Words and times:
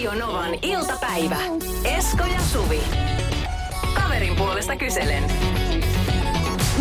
Radio 0.00 0.26
Novan 0.26 0.54
iltapäivä. 0.62 1.36
Esko 1.84 2.24
ja 2.24 2.40
Suvi. 2.40 2.82
Kaverin 3.94 4.36
puolesta 4.36 4.76
kyselen. 4.76 5.24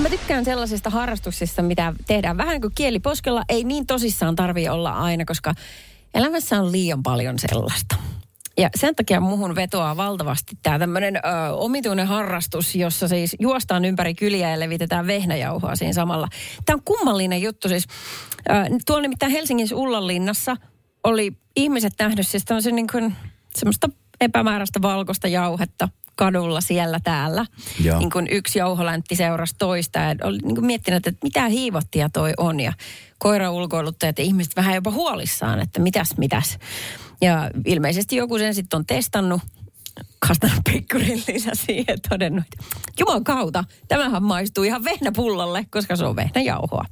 Mä 0.01 0.09
tykkään 0.09 0.45
sellaisista 0.45 0.89
harrastuksista, 0.89 1.61
mitä 1.61 1.93
tehdään 2.07 2.37
vähän 2.37 2.51
niin 2.51 2.61
kuin 2.61 2.73
kieliposkella. 2.75 3.43
Ei 3.49 3.63
niin 3.63 3.87
tosissaan 3.87 4.35
tarvi 4.35 4.69
olla 4.69 4.91
aina, 4.91 5.25
koska 5.25 5.53
elämässä 6.13 6.61
on 6.61 6.71
liian 6.71 7.03
paljon 7.03 7.39
sellaista. 7.39 7.95
Ja 8.57 8.69
sen 8.75 8.95
takia 8.95 9.19
muhun 9.19 9.55
vetoaa 9.55 9.97
valtavasti 9.97 10.55
tämä 10.63 10.79
tämmöinen 10.79 11.19
omituinen 11.53 12.07
harrastus, 12.07 12.75
jossa 12.75 13.07
siis 13.07 13.35
juostaan 13.39 13.85
ympäri 13.85 14.15
kyliä 14.15 14.49
ja 14.49 14.59
levitetään 14.59 15.07
vehnäjauhoa 15.07 15.75
siinä 15.75 15.93
samalla. 15.93 16.27
Tämä 16.65 16.75
on 16.75 16.83
kummallinen 16.85 17.41
juttu 17.41 17.69
siis. 17.69 17.85
Ö, 18.49 18.53
tuolla 18.85 19.01
nimittäin 19.01 19.31
Helsingin 19.31 19.67
Ullanlinnassa 19.73 20.57
oli 21.03 21.31
ihmiset 21.55 21.93
nähnyt 21.99 22.27
siis 22.27 22.45
se 22.59 22.71
niin 22.71 22.87
kuin 22.87 23.15
semmoista 23.55 23.89
epämääräistä 24.21 24.81
valkoista 24.81 25.27
jauhetta 25.27 25.89
kadulla 26.15 26.61
siellä 26.61 26.99
täällä. 27.03 27.45
Joo. 27.83 27.99
Niin 27.99 28.09
kuin 28.09 28.27
yksi 28.31 28.59
jauholäntti 28.59 29.15
seurasi 29.15 29.55
toista 29.57 29.99
ja 29.99 30.15
oli 30.23 30.37
niin 30.37 30.55
kuin 30.55 30.65
miettinyt, 30.65 31.07
että 31.07 31.19
mitä 31.23 31.47
hiivottia 31.47 32.09
toi 32.09 32.33
on. 32.37 32.59
Ja 32.59 32.73
koira 33.17 33.51
ulkoiluttajat 33.51 34.19
ja 34.19 34.25
ihmiset 34.25 34.55
vähän 34.55 34.75
jopa 34.75 34.91
huolissaan, 34.91 35.59
että 35.59 35.81
mitäs, 35.81 36.17
mitäs. 36.17 36.57
Ja 37.21 37.51
ilmeisesti 37.65 38.15
joku 38.15 38.37
sen 38.37 38.55
sitten 38.55 38.77
on 38.77 38.85
testannut, 38.85 39.41
kastanut 40.27 40.59
pikkurillinsä 40.71 41.51
siihen 41.53 41.85
ja 41.87 41.97
todennut, 42.09 42.43
että 42.53 42.65
juman 42.99 43.23
kautta, 43.23 43.63
tämähän 43.87 44.23
maistuu 44.23 44.63
ihan 44.63 44.83
vehnäpullalle, 44.83 45.65
koska 45.69 45.95
se 45.95 46.05
on 46.05 46.15
vehnäjauhoa. 46.15 46.85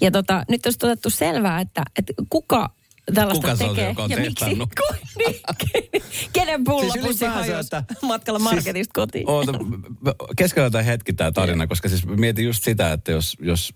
Ja 0.00 0.10
tota, 0.10 0.44
nyt 0.48 0.66
olisi 0.66 0.78
otettu 0.82 1.10
selvää, 1.10 1.60
että, 1.60 1.82
että 1.98 2.12
kuka 2.30 2.70
tällaista 3.14 3.46
Kuka 3.46 3.56
se 3.56 3.64
on 3.64 3.70
se, 3.70 3.74
tekee 3.74 3.88
joka 3.88 4.02
on 4.02 4.10
ja 4.10 4.16
miksi, 4.16 4.44
niin, 5.18 6.02
kenen 6.32 6.64
pullapussi 6.64 7.18
Siis 7.18 7.32
hajosi 7.32 7.60
että- 7.60 7.84
matkalla 8.02 8.38
marketista 8.38 8.92
kotiin. 8.94 9.30
Oota, 9.30 9.52
keskellä 10.36 10.70
tämä 10.70 10.82
hetki 10.82 11.12
tämä 11.12 11.32
tarina, 11.32 11.66
koska 11.66 11.88
siis 11.88 12.06
mietin 12.06 12.44
just 12.44 12.64
sitä, 12.64 12.92
että 12.92 13.12
jos, 13.12 13.36
jos, 13.40 13.74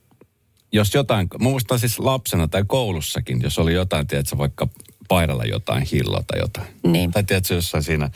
jos 0.72 0.94
jotain, 0.94 1.28
mun 1.38 1.52
muistan 1.52 1.78
siis 1.78 1.98
lapsena 1.98 2.48
tai 2.48 2.64
koulussakin, 2.66 3.42
jos 3.42 3.58
oli 3.58 3.74
jotain, 3.74 4.06
tiedätkö, 4.06 4.38
vaikka 4.38 4.68
paidalla 5.08 5.44
jotain, 5.44 5.86
hilloa 5.92 6.22
tai 6.26 6.40
jotain. 6.40 6.66
Niin. 6.86 7.10
Tai 7.10 7.24
tiedätkö, 7.24 7.54
jossain 7.54 7.82
siinä, 7.82 8.10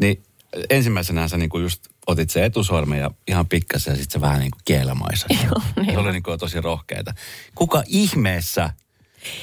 niin 0.00 0.22
ensimmäisenä 0.70 1.28
sä 1.28 1.36
niinku 1.36 1.58
just 1.58 1.88
otit 2.06 2.30
se 2.30 2.44
etusormen 2.44 3.00
ja 3.00 3.10
ihan 3.28 3.46
pikkasen 3.46 3.92
ja 3.92 3.96
sitten 3.96 4.12
se 4.12 4.20
vähän 4.20 4.40
niin 4.40 4.50
kuin. 4.50 4.62
Joo, 5.44 5.62
niin 5.76 5.92
se 5.92 5.98
oli 5.98 6.12
niin 6.12 6.22
kuin 6.22 6.38
tosi 6.38 6.60
rohkeita. 6.60 7.14
Kuka 7.54 7.82
ihmeessä 7.86 8.70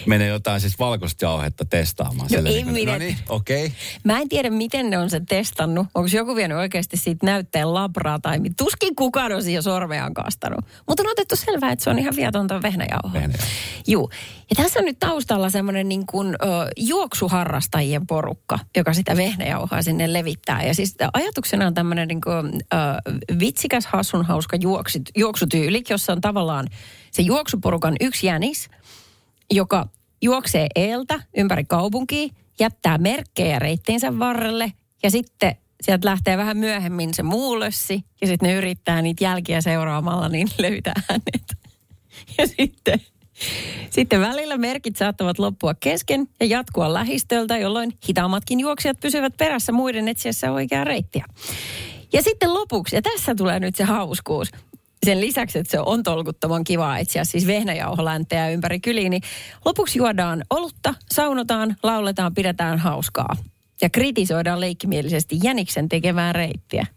menee 0.05 0.27
jotain 0.27 0.61
siis 0.61 0.79
valkoista 0.79 1.25
jauhetta 1.25 1.65
testaamaan? 1.65 2.29
No 2.31 2.37
ei 2.49 2.63
niin 2.63 2.87
No 2.87 2.97
niin, 2.97 3.17
okei. 3.29 3.65
Okay. 3.65 3.77
Mä 4.03 4.19
en 4.19 4.29
tiedä, 4.29 4.49
miten 4.49 4.89
ne 4.89 4.97
on 4.97 5.09
sen 5.09 5.25
testannut. 5.25 5.87
Onko 5.95 6.09
joku 6.13 6.35
vienyt 6.35 6.57
oikeasti 6.57 6.97
siitä 6.97 7.25
näytteen 7.25 7.73
labraa 7.73 8.19
tai 8.19 8.39
mit- 8.39 8.53
tuskin 8.57 8.95
kukaan 8.95 9.31
on 9.31 9.43
siihen 9.43 9.63
sormeaan 9.63 10.13
kastanut. 10.13 10.65
Mutta 10.87 11.03
on 11.03 11.09
otettu 11.09 11.35
selvää, 11.35 11.71
että 11.71 11.83
se 11.83 11.89
on 11.89 11.99
ihan 11.99 12.15
viatonta 12.15 12.61
vehnäjauhoa. 12.61 13.13
Vehnäjauhoa. 13.13 13.49
Juu. 13.87 14.09
Ja 14.49 14.55
tässä 14.55 14.79
on 14.79 14.85
nyt 14.85 14.99
taustalla 14.99 15.49
semmoinen 15.49 15.89
niin 15.89 16.05
kuin, 16.05 16.27
ö, 16.27 16.35
juoksuharrastajien 16.77 18.07
porukka, 18.07 18.59
joka 18.77 18.93
sitä 18.93 19.17
vehnäjauhoa 19.17 19.81
sinne 19.81 20.13
levittää. 20.13 20.63
Ja 20.63 20.73
siis 20.75 20.95
ajatuksena 21.13 21.67
on 21.67 21.73
tämmöinen 21.73 22.07
niin 22.07 22.21
kuin, 22.21 22.53
ö, 22.73 22.77
vitsikäs, 23.39 23.85
hassun, 23.85 24.25
hauska 24.25 24.57
juoksit, 24.61 25.01
juoksutyyli, 25.17 25.83
jossa 25.89 26.13
on 26.13 26.21
tavallaan 26.21 26.67
se 27.11 27.21
juoksuporukan 27.21 27.95
yksi 28.01 28.27
jänis, 28.27 28.69
joka 29.51 29.87
juoksee 30.21 30.67
eeltä 30.75 31.19
ympäri 31.37 31.65
kaupunkia, 31.65 32.29
jättää 32.59 32.97
merkkejä 32.97 33.59
reittinsä 33.59 34.19
varrelle 34.19 34.71
ja 35.03 35.11
sitten 35.11 35.55
sieltä 35.81 36.07
lähtee 36.07 36.37
vähän 36.37 36.57
myöhemmin 36.57 37.13
se 37.13 37.23
muu 37.23 37.59
lössi 37.59 38.05
ja 38.21 38.27
sitten 38.27 38.49
ne 38.49 38.55
yrittää 38.55 39.01
niitä 39.01 39.23
jälkiä 39.23 39.61
seuraamalla, 39.61 40.29
niin 40.29 40.47
löytää 40.57 41.01
hänet. 41.09 41.57
Ja 42.37 42.47
sitten, 42.47 43.01
sitten 43.89 44.21
välillä 44.21 44.57
merkit 44.57 44.95
saattavat 44.95 45.39
loppua 45.39 45.73
kesken 45.73 46.27
ja 46.39 46.45
jatkua 46.45 46.93
lähistöltä, 46.93 47.57
jolloin 47.57 47.93
hitaammatkin 48.09 48.59
juoksijat 48.59 48.99
pysyvät 48.99 49.37
perässä 49.37 49.71
muiden 49.71 50.07
etsiessä 50.07 50.51
oikeaa 50.51 50.83
reittiä. 50.83 51.25
Ja 52.13 52.21
sitten 52.21 52.53
lopuksi, 52.53 52.95
ja 52.95 53.01
tässä 53.01 53.35
tulee 53.35 53.59
nyt 53.59 53.75
se 53.75 53.83
hauskuus, 53.83 54.51
sen 55.05 55.21
lisäksi, 55.21 55.59
että 55.59 55.71
se 55.71 55.79
on 55.79 56.03
tolkuttoman 56.03 56.63
kivaa 56.63 56.99
etsiä 56.99 57.23
siis 57.25 57.47
vehnäjauholänttejä 57.47 58.49
ympäri 58.49 58.79
kyliin, 58.79 59.09
niin 59.09 59.21
lopuksi 59.65 59.99
juodaan 59.99 60.43
olutta, 60.49 60.93
saunotaan, 61.11 61.75
lauletaan, 61.83 62.33
pidetään 62.33 62.79
hauskaa. 62.79 63.37
Ja 63.81 63.89
kritisoidaan 63.89 64.59
leikkimielisesti 64.59 65.39
Jäniksen 65.43 65.89
tekemää 65.89 66.33
reittiä. 66.33 66.87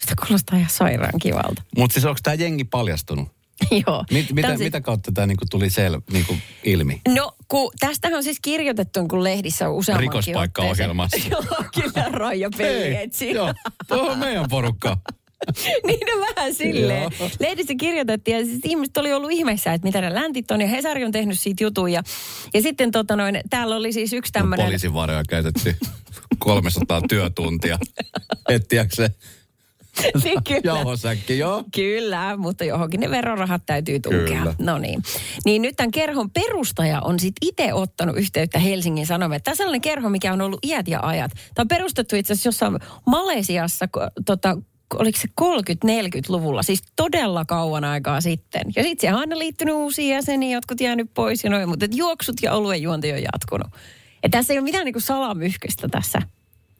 Sitä 0.00 0.14
kuulostaa 0.26 0.58
ihan 0.58 0.70
sairaan 0.70 1.18
kivalta. 1.22 1.62
Mutta 1.76 1.94
siis 1.94 2.04
onko 2.06 2.20
tämä 2.22 2.34
jengi 2.34 2.64
paljastunut? 2.64 3.28
Joo. 3.86 4.04
Mit, 4.10 4.32
mitä, 4.32 4.48
siis- 4.48 4.60
mitä 4.60 4.80
kautta 4.80 5.12
tämä 5.12 5.26
niinku 5.26 5.44
tuli 5.50 5.70
sel, 5.70 6.00
niinku 6.12 6.36
ilmi? 6.64 7.00
No, 7.08 7.32
kun 7.48 7.72
tästähän 7.80 8.16
on 8.16 8.24
siis 8.24 8.38
kirjoitettu 8.42 9.08
kun 9.08 9.24
lehdissä 9.24 9.70
useammankin 9.70 10.10
Rikospaikkaohjelmassa. 10.12 11.16
Joo, 11.30 11.42
kyllä 11.74 12.04
Raija 12.08 12.50
Peli 12.56 12.96
etsi. 12.96 13.30
joo, 13.30 13.54
tuo 13.88 14.10
on 14.10 14.18
meidän 14.18 14.46
porukka. 14.50 14.96
niin 15.86 16.14
on 16.14 16.26
vähän 16.36 16.54
silleen. 16.54 17.12
Joo. 17.20 17.30
Lehdissä 17.40 17.74
kirjoitettiin 17.74 18.38
ja 18.38 18.44
siis 18.44 18.60
ihmiset 18.64 18.96
oli 18.96 19.12
ollut 19.12 19.30
ihmeessä, 19.30 19.72
että 19.72 19.86
mitä 19.86 20.00
ne 20.00 20.14
läntit 20.14 20.50
on 20.50 20.60
ja 20.60 20.66
Hesari 20.66 21.04
on 21.04 21.12
tehnyt 21.12 21.40
siitä 21.40 21.64
jutun. 21.64 21.92
Ja, 21.92 22.02
ja 22.54 22.62
sitten 22.62 22.90
tota 22.90 23.16
noin, 23.16 23.40
täällä 23.50 23.76
oli 23.76 23.92
siis 23.92 24.12
yksi 24.12 24.32
tämmöinen... 24.32 24.66
Poliisin 24.66 24.94
varoja 24.94 25.22
käytetty 25.28 25.76
300 26.38 27.02
työtuntia. 27.08 27.78
Etsiäkseen 28.48 29.14
niin 30.24 30.44
kyllä. 30.44 30.60
jauhosäkki, 30.64 31.38
joo. 31.38 31.64
Kyllä, 31.74 32.36
mutta 32.36 32.64
johonkin 32.64 33.00
ne 33.00 33.10
verorahat 33.10 33.62
täytyy 33.66 34.00
tunkea. 34.00 34.54
No 34.58 34.78
niin. 34.78 35.02
Niin 35.44 35.62
nyt 35.62 35.76
tämän 35.76 35.90
kerhon 35.90 36.30
perustaja 36.30 37.00
on 37.00 37.20
sitten 37.20 37.48
itse 37.48 37.74
ottanut 37.74 38.18
yhteyttä 38.18 38.58
Helsingin 38.58 39.06
Sanomiin. 39.06 39.42
Tämä 39.42 39.52
on 39.52 39.56
sellainen 39.56 39.80
kerho, 39.80 40.08
mikä 40.08 40.32
on 40.32 40.40
ollut 40.40 40.66
iät 40.66 40.88
ja 40.88 41.00
ajat. 41.02 41.30
Tämä 41.54 41.62
on 41.64 41.68
perustettu 41.68 42.16
itse 42.16 42.32
asiassa 42.32 42.48
jossain 42.48 42.78
Malesiassa, 43.06 43.88
tota, 44.26 44.58
oliko 44.98 45.18
se 45.18 45.28
30-40-luvulla, 45.40 46.62
siis 46.62 46.82
todella 46.96 47.44
kauan 47.44 47.84
aikaa 47.84 48.20
sitten. 48.20 48.62
Ja 48.76 48.82
sitten 48.82 49.00
siihen 49.00 49.14
on 49.14 49.20
aina 49.20 49.38
liittynyt 49.38 49.74
uusia 49.74 50.14
jäseniä, 50.14 50.56
jotkut 50.56 50.80
jäänyt 50.80 51.10
pois 51.14 51.44
ja 51.44 51.50
noin, 51.50 51.68
mutta 51.68 51.84
et 51.84 51.96
juoksut 51.96 52.36
ja 52.42 52.52
oluen 52.52 52.82
juonti 52.82 53.12
on 53.12 53.22
jatkunut. 53.22 53.68
Ja 54.22 54.28
tässä 54.28 54.52
ei 54.52 54.58
ole 54.58 54.64
mitään 54.64 54.84
niinku 54.84 55.00
salamyhköistä 55.00 55.88
tässä 55.88 56.22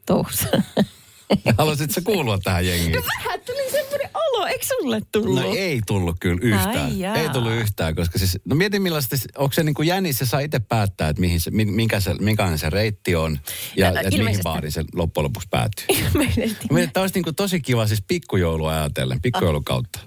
touhussa. 0.06 0.48
Haluaisitko 1.58 2.00
kuulua 2.04 2.38
tähän 2.38 2.66
jengiin? 2.66 2.92
Vähän 3.18 3.40
tuli 3.40 3.70
semmoinen 3.70 4.10
olo, 4.14 4.46
eikö 4.46 4.66
sulle 4.66 5.00
tullut? 5.12 5.34
No 5.42 5.54
ei 5.56 5.80
tullut 5.86 6.16
kyllä 6.20 6.38
yhtään. 6.42 6.90
Ai 7.12 7.20
ei 7.20 7.28
tullut 7.28 7.52
yhtään, 7.52 7.94
koska 7.94 8.18
siis, 8.18 8.38
no 8.44 8.56
mietin 8.56 8.82
millaista, 8.82 9.16
onko 9.38 9.52
se 9.52 9.62
niin 9.62 9.74
kuin 9.74 9.88
jänis, 9.88 10.18
se 10.18 10.26
saa 10.26 10.40
itse 10.40 10.58
päättää, 10.58 11.08
että 11.08 11.20
mihin 11.20 11.40
se, 11.40 11.50
min- 11.50 11.72
minkä 11.72 12.00
se, 12.00 12.14
minkälainen 12.14 12.58
se 12.58 12.70
reitti 12.70 13.16
on 13.16 13.38
ja 13.76 13.90
No, 13.90 14.00
että 14.00 14.18
mihin 14.18 14.40
baariin 14.42 14.72
se 14.72 14.84
loppujen 14.94 15.24
lopuksi 15.24 15.48
päättyy. 15.50 15.86
Ilmeisesti. 15.88 16.66
Mietin, 16.70 16.92
Tämä 16.92 17.02
olisi 17.02 17.14
niin 17.14 17.24
kuin 17.24 17.36
tosi 17.36 17.60
kiva 17.60 17.86
siis 17.86 18.02
pikkujoulu 18.08 18.66
ajatellen, 18.66 19.20
pikkujoulukautta. 19.22 20.00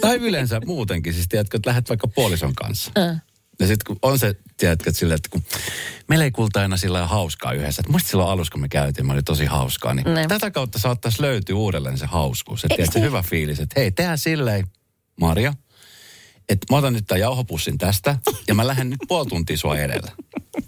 Tai 0.00 0.16
yleensä 0.16 0.60
muutenkin, 0.66 1.14
siis 1.14 1.28
tiedätkö, 1.28 1.56
että 1.56 1.68
lähdet 1.70 1.88
vaikka 1.88 2.08
puolison 2.08 2.54
kanssa. 2.54 2.90
Äh. 2.98 3.22
Ja 3.60 3.66
sitten 3.66 3.86
kun 3.86 3.98
on 4.02 4.18
se, 4.18 4.34
tiedätkö, 4.56 4.90
että, 4.90 4.98
sillä, 4.98 5.14
että 5.14 5.28
kun 5.28 5.42
meillä 6.08 6.24
ei 6.24 6.30
kulta 6.30 6.60
aina 6.60 6.76
sillä 6.76 7.06
hauskaa 7.06 7.52
yhdessä. 7.52 7.80
Että 7.80 7.90
muista 7.90 8.08
silloin 8.08 8.30
alussa, 8.30 8.52
kun 8.52 8.60
me 8.60 8.68
käytiin, 8.68 9.06
me 9.06 9.12
oli 9.12 9.22
tosi 9.22 9.44
hauskaa. 9.44 9.94
Niin 9.94 10.14
Ne. 10.14 10.26
tätä 10.26 10.50
kautta 10.50 10.78
saattaisi 10.78 11.22
löytyä 11.22 11.56
uudelleen 11.56 11.98
se 11.98 12.06
hauskuus. 12.06 12.64
Että 12.64 12.76
niin? 12.94 13.04
hyvä 13.04 13.22
fiilis, 13.22 13.60
että 13.60 13.80
hei, 13.80 13.90
tehdään 13.90 14.18
silleen, 14.18 14.66
Maria, 15.20 15.54
että 16.48 16.66
mä 16.70 16.76
otan 16.78 16.92
nyt 16.92 17.06
tämän 17.06 17.20
jauhopussin 17.20 17.78
tästä 17.78 18.18
ja 18.48 18.54
mä 18.54 18.66
lähden 18.66 18.90
nyt 18.90 19.00
puoli 19.08 19.26
tuntia 19.26 19.56
sua 19.56 19.78
edellä. 19.78 20.12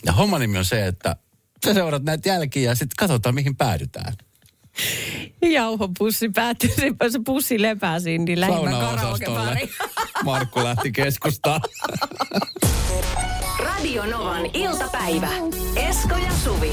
Ja 0.06 0.12
homman 0.12 0.40
nimi 0.40 0.58
on 0.58 0.64
se, 0.64 0.86
että 0.86 1.16
sä 1.64 1.74
seurat 1.74 2.02
näitä 2.04 2.28
jälkiä 2.28 2.70
ja 2.70 2.74
sitten 2.74 2.96
katsotaan, 2.98 3.34
mihin 3.34 3.56
päädytään. 3.56 4.12
Jauhopussi 5.42 6.28
päättyy, 6.28 6.70
se- 6.70 7.10
se 7.10 7.20
pussi 7.26 7.62
lepää 7.62 8.00
siinä, 8.00 8.24
niin 8.24 8.40
lähimmän 8.40 8.72
Saunaosastolle. 8.72 9.38
karaokebari. 9.38 9.68
Markku 10.24 10.64
lähti 10.64 10.92
keskustaan. 10.92 11.60
Radio 13.58 14.06
Novan 14.06 14.46
iltapäivä. 14.54 15.28
Esko 15.76 16.16
ja 16.16 16.30
Suvi. 16.44 16.72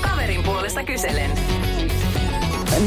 Kaverin 0.00 0.42
puolesta 0.42 0.84
kyselen. 0.84 1.30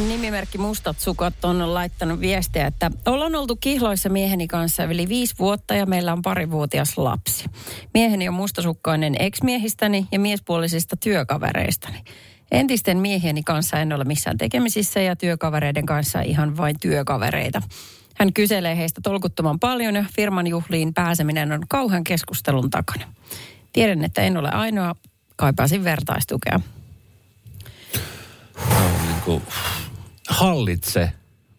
Nimimerkki 0.07 0.57
Mustat 0.57 0.99
Sukot 0.99 1.33
on 1.43 1.73
laittanut 1.73 2.19
viestiä, 2.19 2.67
että 2.67 2.91
ollaan 3.05 3.35
oltu 3.35 3.55
kihloissa 3.55 4.09
mieheni 4.09 4.47
kanssa 4.47 4.83
yli 4.83 5.07
viisi 5.09 5.35
vuotta 5.39 5.75
ja 5.75 5.85
meillä 5.85 6.13
on 6.13 6.21
parivuotias 6.21 6.97
lapsi. 6.97 7.45
Mieheni 7.93 8.27
on 8.27 8.33
mustasukkainen 8.33 9.15
ex-miehistäni 9.19 10.07
ja 10.11 10.19
miespuolisista 10.19 10.97
työkavereistani. 10.97 12.03
Entisten 12.51 12.97
miehieni 12.97 13.43
kanssa 13.43 13.79
en 13.79 13.93
ole 13.93 14.03
missään 14.03 14.37
tekemisissä 14.37 15.01
ja 15.01 15.15
työkavereiden 15.15 15.85
kanssa 15.85 16.21
ihan 16.21 16.57
vain 16.57 16.75
työkavereita. 16.81 17.61
Hän 18.15 18.33
kyselee 18.33 18.77
heistä 18.77 19.01
tolkuttoman 19.03 19.59
paljon 19.59 19.95
ja 19.95 20.05
firman 20.15 20.47
juhliin 20.47 20.93
pääseminen 20.93 21.51
on 21.51 21.61
kauhean 21.67 22.03
keskustelun 22.03 22.69
takana. 22.69 23.13
Tiedän, 23.73 24.03
että 24.03 24.21
en 24.21 24.37
ole 24.37 24.49
ainoa, 24.49 24.95
kaipaisin 25.35 25.83
vertaistukea. 25.83 26.59
kuin, 29.25 29.43
hallitse 30.29 31.11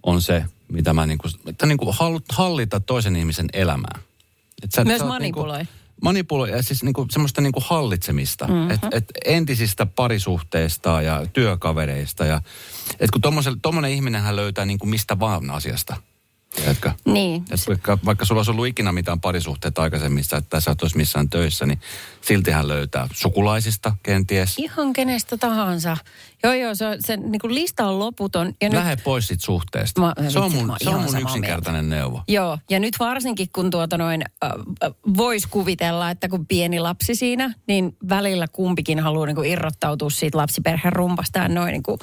on 0.02 0.22
se, 0.22 0.44
mitä 0.72 0.92
mä 0.92 1.06
niin 1.06 1.18
kuin, 1.18 1.32
että 1.46 1.66
niin 1.66 1.78
kuin 1.78 1.96
hallita 2.28 2.80
toisen 2.80 3.16
ihmisen 3.16 3.48
elämää. 3.52 3.98
Et 4.62 4.72
sä, 4.72 4.84
Myös 4.84 4.98
sä 4.98 5.04
manipuloi. 5.04 5.58
Niin 5.58 5.66
kuin, 5.66 5.79
manipuloi, 6.02 6.50
ja 6.50 6.62
siis 6.62 6.82
niinku 6.82 7.06
semmoista 7.10 7.40
niinku 7.40 7.62
hallitsemista. 7.66 8.46
Mm-hmm. 8.46 8.70
Et, 8.70 8.80
et 8.92 9.04
entisistä 9.24 9.86
parisuhteista 9.86 11.02
ja 11.02 11.26
työkavereista. 11.32 12.24
Ja, 12.24 12.42
et 13.00 13.10
kun 13.10 13.20
tuommoinen 13.62 13.92
ihminenhän 13.92 14.36
löytää 14.36 14.64
niinku 14.64 14.86
mistä 14.86 15.18
vaan 15.18 15.50
asiasta. 15.50 15.96
Tiedätkö? 16.56 16.92
Niin. 17.04 17.44
Et 17.50 17.60
vaikka, 17.68 17.98
vaikka 18.04 18.24
sulla 18.24 18.38
olisi 18.38 18.50
ollut 18.50 18.66
ikinä 18.66 18.92
mitään 18.92 19.20
parisuhteita 19.20 19.82
aikaisemmissa, 19.82 20.36
että 20.36 20.60
sä 20.60 20.70
et 20.70 20.82
olisi 20.82 20.96
missään 20.96 21.30
töissä, 21.30 21.66
niin 21.66 21.80
silti 22.20 22.50
hän 22.50 22.68
löytää 22.68 23.08
sukulaisista 23.12 23.96
kenties. 24.02 24.58
Ihan 24.58 24.92
kenestä 24.92 25.36
tahansa. 25.36 25.96
Joo, 26.42 26.52
joo, 26.52 26.74
se, 26.74 26.84
se 27.00 27.16
niin 27.16 27.40
kuin 27.40 27.54
lista 27.54 27.88
on 27.88 27.98
loputon. 27.98 28.52
Ja 28.62 28.72
Lähde 28.72 28.94
nyt... 28.94 29.04
pois 29.04 29.26
siitä 29.26 29.44
suhteesta. 29.44 30.00
Mä, 30.00 30.14
se 30.28 30.38
on 30.38 30.52
mun, 30.52 30.76
se 30.82 30.90
on 30.90 31.02
mun 31.02 31.20
yksinkertainen 31.20 31.84
mieltä. 31.84 32.02
neuvo. 32.02 32.22
Joo, 32.28 32.58
ja 32.70 32.80
nyt 32.80 32.94
varsinkin 32.98 33.48
kun 33.54 33.70
tuota 33.70 33.98
noin, 33.98 34.22
äh, 34.44 34.50
voisi 35.16 35.48
kuvitella, 35.48 36.10
että 36.10 36.28
kun 36.28 36.46
pieni 36.46 36.80
lapsi 36.80 37.14
siinä, 37.14 37.54
niin 37.66 37.96
välillä 38.08 38.46
kumpikin 38.52 39.00
haluaa 39.00 39.26
niin 39.26 39.36
kuin 39.36 39.50
irrottautua 39.50 40.10
siitä 40.10 40.38
lapsiperheen 40.38 40.92
rumpasta 40.92 41.38
ja 41.38 41.48
noin 41.48 41.72
niin 41.72 41.82
kuin 41.82 41.98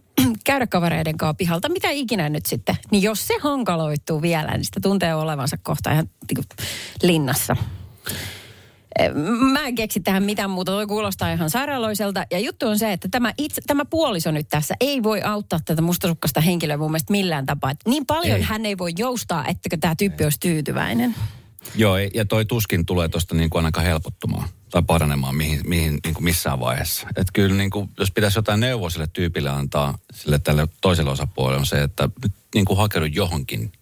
käydä 0.44 0.66
kavereiden 0.66 1.16
kanssa 1.16 1.34
pihalta, 1.34 1.68
mitä 1.68 1.90
ikinä 1.90 2.28
nyt 2.28 2.46
sitten. 2.46 2.76
Niin 2.90 3.02
jos 3.02 3.26
se 3.26 3.34
hankaloituu 3.40 4.22
vielä, 4.22 4.50
niin 4.50 4.64
sitä 4.64 4.80
tuntee 4.82 5.14
olevansa 5.14 5.56
kohta 5.62 5.92
ihan 5.92 6.10
niin 6.28 6.44
linnassa. 7.02 7.56
Mä 9.52 9.66
en 9.66 9.74
keksi 9.74 10.00
tähän 10.00 10.22
mitään 10.22 10.50
muuta, 10.50 10.72
toi 10.72 10.86
kuulostaa 10.86 11.32
ihan 11.32 11.50
sairaaloiselta. 11.50 12.24
Ja 12.30 12.38
juttu 12.38 12.68
on 12.68 12.78
se, 12.78 12.92
että 12.92 13.08
tämä, 13.10 13.32
itse, 13.38 13.62
tämä 13.66 13.84
puoliso 13.84 14.30
nyt 14.30 14.48
tässä 14.48 14.74
ei 14.80 15.02
voi 15.02 15.22
auttaa 15.22 15.58
tätä 15.64 15.82
mustasukkasta 15.82 16.40
henkilöä 16.40 16.76
mun 16.76 16.90
mielestä 16.90 17.12
millään 17.12 17.46
tapaa. 17.46 17.70
Että 17.70 17.90
niin 17.90 18.06
paljon 18.06 18.36
ei. 18.36 18.42
hän 18.42 18.66
ei 18.66 18.78
voi 18.78 18.92
joustaa, 18.98 19.46
että 19.46 19.76
tämä 19.80 19.94
tyyppi 19.94 20.22
ei. 20.22 20.26
olisi 20.26 20.40
tyytyväinen. 20.40 21.14
Joo, 21.74 21.96
ja 21.96 22.24
toi 22.24 22.44
tuskin 22.44 22.86
tulee 22.86 23.08
tuosta 23.08 23.34
niin 23.34 23.50
kuin 23.50 23.60
ainakaan 23.60 23.86
helpottumaan 23.86 24.48
tai 24.70 24.82
paranemaan 24.86 25.36
mihin, 25.36 25.60
mihin 25.66 25.98
niin 26.04 26.14
kuin 26.14 26.24
missään 26.24 26.60
vaiheessa. 26.60 27.08
Että 27.08 27.32
kyllä 27.32 27.56
niin 27.56 27.70
kuin, 27.70 27.90
jos 27.98 28.10
pitäisi 28.10 28.38
jotain 28.38 28.60
neuvoa 28.60 28.90
sille 28.90 29.06
tyypille 29.12 29.50
antaa 29.50 29.98
sille 30.12 30.38
tälle 30.38 30.68
toiselle 30.80 31.10
osapuolelle 31.10 31.58
on 31.58 31.66
se, 31.66 31.82
että 31.82 32.08
nyt 32.22 32.32
niin 32.54 32.64
kuin 32.64 32.76
hakeudu 32.76 33.06
johonkin 33.06 33.72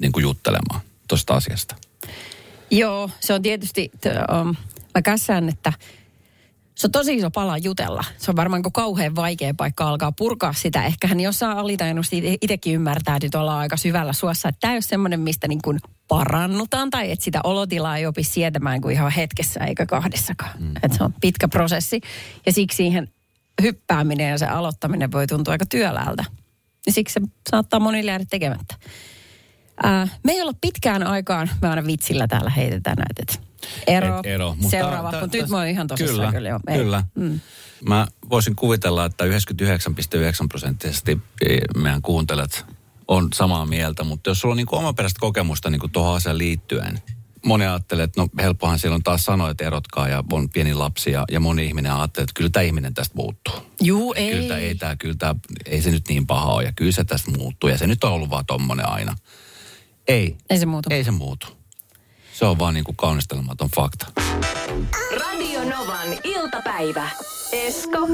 niin 0.00 0.12
kuin 0.12 0.22
juttelemaan 0.22 0.80
tuosta 1.08 1.34
asiasta. 1.34 1.76
Joo, 2.70 3.10
se 3.20 3.34
on 3.34 3.42
tietysti, 3.42 3.90
t- 4.00 4.06
um, 4.40 4.56
mä 4.94 5.02
kässään, 5.02 5.48
että 5.48 5.72
se 6.74 6.86
on 6.86 6.90
tosi 6.90 7.16
iso 7.16 7.30
pala 7.30 7.58
jutella. 7.58 8.04
Se 8.18 8.30
on 8.30 8.36
varmaan 8.36 8.62
kauhean 8.62 9.14
vaikea 9.14 9.54
paikka 9.56 9.88
alkaa 9.88 10.12
purkaa 10.12 10.52
sitä. 10.52 10.84
Ehkä 10.84 11.06
hän 11.08 11.20
jossain 11.20 11.58
alitajunosti 11.58 12.38
itsekin 12.42 12.74
ymmärtää, 12.74 13.18
että 13.22 13.40
ollaan 13.40 13.58
aika 13.58 13.76
syvällä 13.76 14.12
suossa. 14.12 14.48
Että 14.48 14.60
tämä 14.60 14.72
ei 14.72 14.76
ole 14.76 14.82
semmoinen, 14.82 15.20
mistä 15.20 15.48
niin 15.48 15.62
kuin 15.64 15.78
parannutaan 16.08 16.90
tai 16.90 17.10
että 17.10 17.24
sitä 17.24 17.40
olotilaa 17.44 17.96
ei 17.96 18.06
opi 18.06 18.24
sietämään 18.24 18.80
kuin 18.80 18.94
ihan 18.94 19.10
hetkessä 19.10 19.64
eikä 19.64 19.86
kahdessakaan. 19.86 20.50
Mm. 20.58 20.76
Että 20.82 20.98
se 20.98 21.04
on 21.04 21.14
pitkä 21.20 21.48
prosessi 21.48 22.00
ja 22.46 22.52
siksi 22.52 22.76
siihen 22.76 23.08
hyppääminen 23.62 24.30
ja 24.30 24.38
se 24.38 24.46
aloittaminen 24.46 25.12
voi 25.12 25.26
tuntua 25.26 25.52
aika 25.52 25.66
työläältä. 25.66 26.24
Ja 26.86 26.92
siksi 26.92 27.12
se 27.12 27.20
saattaa 27.50 27.80
monille 27.80 28.10
jäädä 28.10 28.24
tekemättä. 28.30 28.74
Ää, 29.82 30.08
me 30.24 30.32
ei 30.32 30.42
olla 30.42 30.54
pitkään 30.60 31.06
aikaan, 31.06 31.50
me 31.62 31.68
aina 31.68 31.86
vitsillä 31.86 32.28
täällä 32.28 32.50
heitetään 32.50 32.96
näitä, 32.96 33.22
että 33.22 33.50
ero, 33.86 34.18
Et 34.18 34.26
ero. 34.26 34.54
Mutta 34.54 34.70
seuraava, 34.70 35.20
mutta 35.20 35.36
nyt 35.36 35.48
mä 35.48 35.56
oon 35.56 35.66
ihan 35.66 35.86
tosissaan 35.86 36.16
kyllä. 36.16 36.32
Kyllä, 36.32 36.48
jo. 36.48 36.78
kyllä. 36.82 37.04
Mm. 37.14 37.40
Mä 37.88 38.06
voisin 38.30 38.56
kuvitella, 38.56 39.04
että 39.04 39.24
99,9 39.24 39.30
prosenttisesti 40.48 41.18
meidän 41.76 42.02
kuuntelet 42.02 42.64
on 43.08 43.28
samaa 43.34 43.66
mieltä, 43.66 44.04
mutta 44.04 44.30
jos 44.30 44.40
sulla 44.40 44.52
on 44.52 44.56
niin 44.56 44.66
omaperäistä 44.72 45.20
kokemusta 45.20 45.70
niin 45.70 45.80
tuohon 45.92 46.16
asiaan 46.16 46.38
liittyen, 46.38 47.02
moni 47.44 47.66
ajattelee, 47.66 48.04
että 48.04 48.20
no 48.20 48.28
helppohan 48.40 48.78
siellä 48.78 48.94
on 48.94 49.02
taas 49.02 49.24
sanoa, 49.24 49.50
että 49.50 49.64
erotkaa 49.64 50.08
ja 50.08 50.24
on 50.32 50.50
pieni 50.50 50.74
lapsi 50.74 51.10
ja, 51.10 51.24
ja 51.30 51.40
moni 51.40 51.66
ihminen 51.66 51.92
ajattelee, 51.92 52.24
että 52.24 52.34
kyllä 52.34 52.50
tämä 52.50 52.62
ihminen 52.62 52.94
tästä 52.94 53.14
muuttuu. 53.14 53.54
Juu, 53.80 54.14
ei. 54.16 54.30
Kyllä, 54.30 54.58
ei, 54.58 54.74
tää, 54.74 54.96
kyllä 54.96 55.14
tää, 55.18 55.34
ei 55.66 55.82
se 55.82 55.90
nyt 55.90 56.08
niin 56.08 56.26
paha 56.26 56.52
ole 56.52 56.64
ja 56.64 56.72
kyllä 56.76 56.92
se 56.92 57.04
tästä 57.04 57.30
muuttuu 57.30 57.70
ja 57.70 57.78
se 57.78 57.86
nyt 57.86 58.04
on 58.04 58.12
ollut 58.12 58.30
vaan 58.30 58.46
tommonen 58.46 58.88
aina. 58.88 59.16
Ei. 60.10 60.36
Ei 60.50 60.58
se 60.58 60.66
muutu. 60.66 60.88
Ei 60.92 61.04
se 61.04 61.10
muutu. 61.10 61.46
Se 62.32 62.44
on 62.44 62.58
vaan 62.58 62.74
niin 62.74 62.84
kuin 62.84 62.96
kaunistelematon 62.96 63.68
fakta. 63.76 64.06
Radio 65.20 65.60
Novan 65.60 66.08
iltapäivä. 66.24 67.10
Esko 67.52 68.08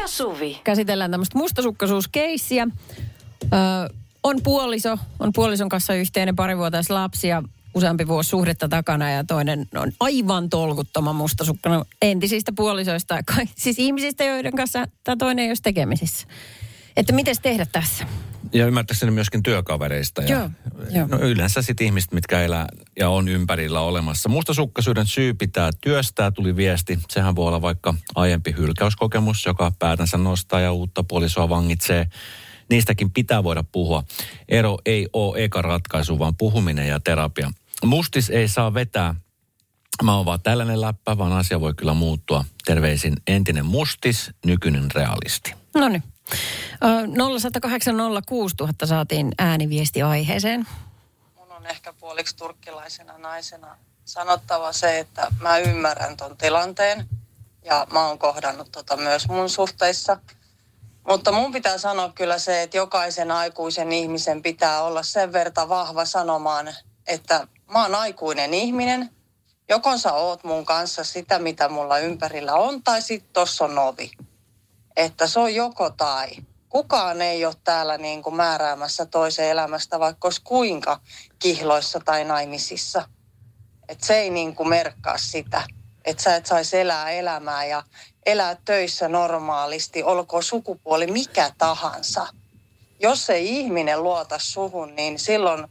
ja 0.00 0.08
Suvi. 0.08 0.60
Käsitellään 0.64 1.10
tämmöistä 1.10 1.38
mustasukkaisuuskeissiä. 1.38 2.68
Öö, 3.42 3.58
on 4.22 4.36
puoliso, 4.42 4.98
on 5.18 5.32
puolison 5.34 5.68
kanssa 5.68 5.94
yhteinen 5.94 6.36
parivuotias 6.36 6.90
lapsi 6.90 7.28
ja 7.28 7.42
useampi 7.74 8.06
vuosi 8.06 8.30
suhdetta 8.30 8.68
takana 8.68 9.10
ja 9.10 9.24
toinen 9.24 9.66
on 9.74 9.92
aivan 10.00 10.50
tolkuttoman 10.50 11.16
mustasukkana 11.16 11.84
entisistä 12.02 12.52
puolisoista, 12.56 13.18
siis 13.56 13.78
ihmisistä, 13.78 14.24
joiden 14.24 14.52
kanssa 14.56 14.86
tämä 15.04 15.16
toinen 15.16 15.42
ei 15.42 15.50
olisi 15.50 15.62
tekemisissä. 15.62 16.26
Että 16.96 17.12
miten 17.12 17.36
tehdä 17.42 17.66
tässä? 17.66 18.06
Ja 18.52 18.66
ymmärtääkseni 18.66 19.12
myöskin 19.12 19.42
työkavereista. 19.42 20.22
Ja, 20.22 20.50
joo. 20.90 21.06
No 21.06 21.18
yleensä 21.18 21.62
sitten 21.62 21.86
ihmiset, 21.86 22.12
mitkä 22.12 22.40
elää 22.40 22.66
ja 22.98 23.08
on 23.08 23.28
ympärillä 23.28 23.80
olemassa. 23.80 24.28
Mustasukkaisuuden 24.28 25.06
syy 25.06 25.34
pitää 25.34 25.70
työstää, 25.80 26.30
tuli 26.30 26.56
viesti. 26.56 26.98
Sehän 27.08 27.36
voi 27.36 27.48
olla 27.48 27.62
vaikka 27.62 27.94
aiempi 28.14 28.54
hylkäyskokemus, 28.58 29.46
joka 29.46 29.72
päätänsä 29.78 30.18
nostaa 30.18 30.60
ja 30.60 30.72
uutta 30.72 31.04
puolisoa 31.04 31.48
vangitsee. 31.48 32.06
Niistäkin 32.70 33.10
pitää 33.10 33.44
voida 33.44 33.64
puhua. 33.72 34.04
Ero 34.48 34.78
ei 34.86 35.08
ole 35.12 35.44
eka 35.44 35.62
ratkaisu, 35.62 36.18
vaan 36.18 36.36
puhuminen 36.36 36.88
ja 36.88 37.00
terapia. 37.00 37.52
Mustis 37.84 38.30
ei 38.30 38.48
saa 38.48 38.74
vetää 38.74 39.14
Mä 40.02 40.16
oon 40.16 40.24
vaan 40.24 40.40
tällainen 40.40 40.80
läppä, 40.80 41.18
vaan 41.18 41.32
asia 41.32 41.60
voi 41.60 41.74
kyllä 41.74 41.94
muuttua. 41.94 42.44
Terveisin 42.64 43.14
entinen 43.26 43.66
mustis, 43.66 44.30
nykyinen 44.46 44.90
realisti. 44.94 45.54
No 45.74 45.88
niin. 45.88 46.02
0806000 46.30 46.36
saatiin 48.86 49.32
ääniviesti 49.38 50.02
aiheeseen. 50.02 50.66
Mun 51.36 51.52
on 51.52 51.66
ehkä 51.66 51.92
puoliksi 51.92 52.36
turkkilaisena 52.36 53.18
naisena 53.18 53.76
sanottava 54.04 54.72
se, 54.72 54.98
että 54.98 55.26
mä 55.40 55.58
ymmärrän 55.58 56.16
ton 56.16 56.36
tilanteen 56.36 57.08
ja 57.64 57.86
mä 57.92 58.06
oon 58.06 58.18
kohdannut 58.18 58.72
tota 58.72 58.96
myös 58.96 59.28
mun 59.28 59.48
suhteissa. 59.48 60.18
Mutta 61.08 61.32
mun 61.32 61.52
pitää 61.52 61.78
sanoa 61.78 62.12
kyllä 62.14 62.38
se, 62.38 62.62
että 62.62 62.76
jokaisen 62.76 63.30
aikuisen 63.30 63.92
ihmisen 63.92 64.42
pitää 64.42 64.82
olla 64.82 65.02
sen 65.02 65.32
verta 65.32 65.68
vahva 65.68 66.04
sanomaan, 66.04 66.74
että 67.06 67.46
mä 67.72 67.82
oon 67.82 67.94
aikuinen 67.94 68.54
ihminen. 68.54 69.10
Joko 69.68 69.98
sä 69.98 70.12
oot 70.12 70.44
mun 70.44 70.64
kanssa 70.64 71.04
sitä, 71.04 71.38
mitä 71.38 71.68
mulla 71.68 71.98
ympärillä 71.98 72.54
on, 72.54 72.82
tai 72.82 73.02
sit 73.02 73.32
tossa 73.32 73.64
on 73.64 73.78
ovi. 73.78 74.10
Että 74.96 75.26
se 75.26 75.40
on 75.40 75.54
joko 75.54 75.90
tai 75.90 76.28
kukaan 76.68 77.22
ei 77.22 77.44
ole 77.44 77.54
täällä 77.64 77.98
niin 77.98 78.22
kuin 78.22 78.36
määräämässä 78.36 79.06
toisen 79.06 79.48
elämästä, 79.48 80.00
vaikka 80.00 80.26
olisi 80.26 80.40
kuinka 80.44 81.00
kihloissa 81.38 82.00
tai 82.04 82.24
naimisissa. 82.24 83.08
Et 83.88 84.02
se 84.02 84.14
ei 84.14 84.30
niin 84.30 84.54
kuin 84.54 84.68
merkkaa 84.68 85.18
sitä, 85.18 85.62
että 86.04 86.22
sä 86.22 86.36
et 86.36 86.46
saisi 86.46 86.78
elää 86.78 87.10
elämää 87.10 87.64
ja 87.64 87.82
elää 88.26 88.56
töissä 88.64 89.08
normaalisti, 89.08 90.02
olkoon 90.02 90.42
sukupuoli 90.42 91.06
mikä 91.06 91.52
tahansa. 91.58 92.26
Jos 93.00 93.30
ei 93.30 93.58
ihminen 93.58 94.02
luota 94.02 94.38
suhun, 94.38 94.96
niin 94.96 95.18
silloin, 95.18 95.66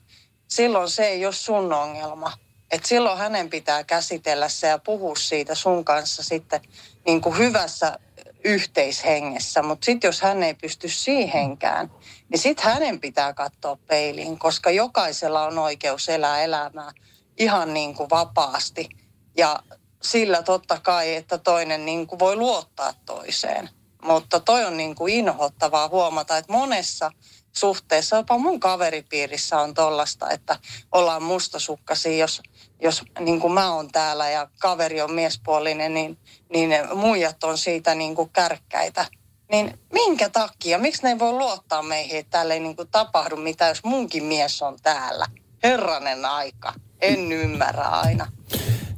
silloin 0.47 0.89
se 0.89 1.05
ei 1.05 1.25
ole 1.25 1.33
sun 1.33 1.73
ongelma. 1.73 2.33
Et 2.71 2.85
silloin 2.85 3.17
hänen 3.17 3.49
pitää 3.49 3.83
käsitellä 3.83 4.49
se 4.49 4.67
ja 4.67 4.77
puhua 4.77 5.15
siitä 5.15 5.55
sun 5.55 5.85
kanssa 5.85 6.23
sitten 6.23 6.61
niin 7.05 7.21
kuin 7.21 7.37
hyvässä 7.37 7.99
yhteishengessä. 8.43 9.61
Mutta 9.61 9.85
sitten 9.85 10.07
jos 10.07 10.21
hän 10.21 10.43
ei 10.43 10.53
pysty 10.53 10.89
siihenkään, 10.89 11.91
niin 12.29 12.39
sitten 12.39 12.65
hänen 12.65 12.99
pitää 12.99 13.33
katsoa 13.33 13.77
peiliin, 13.87 14.39
koska 14.39 14.71
jokaisella 14.71 15.45
on 15.47 15.59
oikeus 15.59 16.09
elää 16.09 16.43
elämää 16.43 16.91
ihan 17.37 17.73
niin 17.73 17.95
kuin 17.95 18.09
vapaasti. 18.09 18.89
Ja 19.37 19.59
sillä 20.03 20.43
totta 20.43 20.79
kai, 20.79 21.15
että 21.15 21.37
toinen 21.37 21.85
niin 21.85 22.07
kuin 22.07 22.19
voi 22.19 22.35
luottaa 22.35 22.93
toiseen. 23.05 23.69
Mutta 24.03 24.39
toi 24.39 24.65
on 24.65 24.77
niin 24.77 24.95
kuin 24.95 25.13
inhottavaa 25.13 25.87
huomata, 25.87 26.37
että 26.37 26.53
monessa 26.53 27.11
suhteessa, 27.51 28.15
jopa 28.15 28.37
mun 28.37 28.59
kaveripiirissä 28.59 29.59
on 29.59 29.73
tollasta, 29.73 30.29
että 30.29 30.59
ollaan 30.91 31.23
mustasukkaisia, 31.23 32.17
jos, 32.17 32.41
jos 32.81 33.03
niin 33.19 33.39
kuin 33.39 33.53
mä 33.53 33.73
oon 33.73 33.87
täällä 33.87 34.29
ja 34.29 34.47
kaveri 34.59 35.01
on 35.01 35.11
miespuolinen, 35.11 35.93
niin, 35.93 36.17
niin 36.53 36.71
muijat 36.95 37.43
on 37.43 37.57
siitä 37.57 37.95
niin 37.95 38.15
kuin 38.15 38.29
kärkkäitä. 38.29 39.05
Niin 39.51 39.79
minkä 39.93 40.29
takia? 40.29 40.77
Miksi 40.77 41.03
ne 41.03 41.09
ei 41.09 41.19
voi 41.19 41.31
luottaa 41.31 41.83
meihin, 41.83 42.19
että 42.19 42.31
täällä 42.31 42.53
ei 42.53 42.59
niin 42.59 42.75
kuin 42.75 42.87
tapahdu 42.91 43.35
mitään, 43.35 43.69
jos 43.69 43.83
munkin 43.83 44.23
mies 44.23 44.61
on 44.61 44.77
täällä? 44.83 45.25
Herranen 45.63 46.25
aika. 46.25 46.73
En 47.01 47.31
ymmärrä 47.31 47.83
aina. 47.83 48.27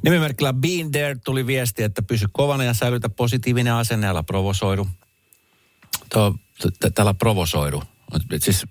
Nimimerkillä 0.02 0.52
Bean 0.52 0.90
There 0.92 1.16
tuli 1.24 1.46
viesti, 1.46 1.82
että 1.82 2.02
pysy 2.02 2.26
kovana 2.32 2.64
ja 2.64 2.74
säilytä 2.74 3.08
positiivinen 3.08 3.72
asenne, 3.72 4.08
älä 4.08 4.22
provosoidu 4.22 4.88
täällä 6.94 7.14
provosoidu. 7.14 7.82
Siis, 8.38 8.66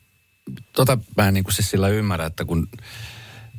tota 0.74 0.98
mä 1.17 1.27
en 1.27 1.34
niin 1.34 1.43
kuin 1.43 1.53
siis 1.53 1.70
sillä 1.70 1.88
ymmärrä, 1.88 2.25
että 2.25 2.46
kun 2.46 2.67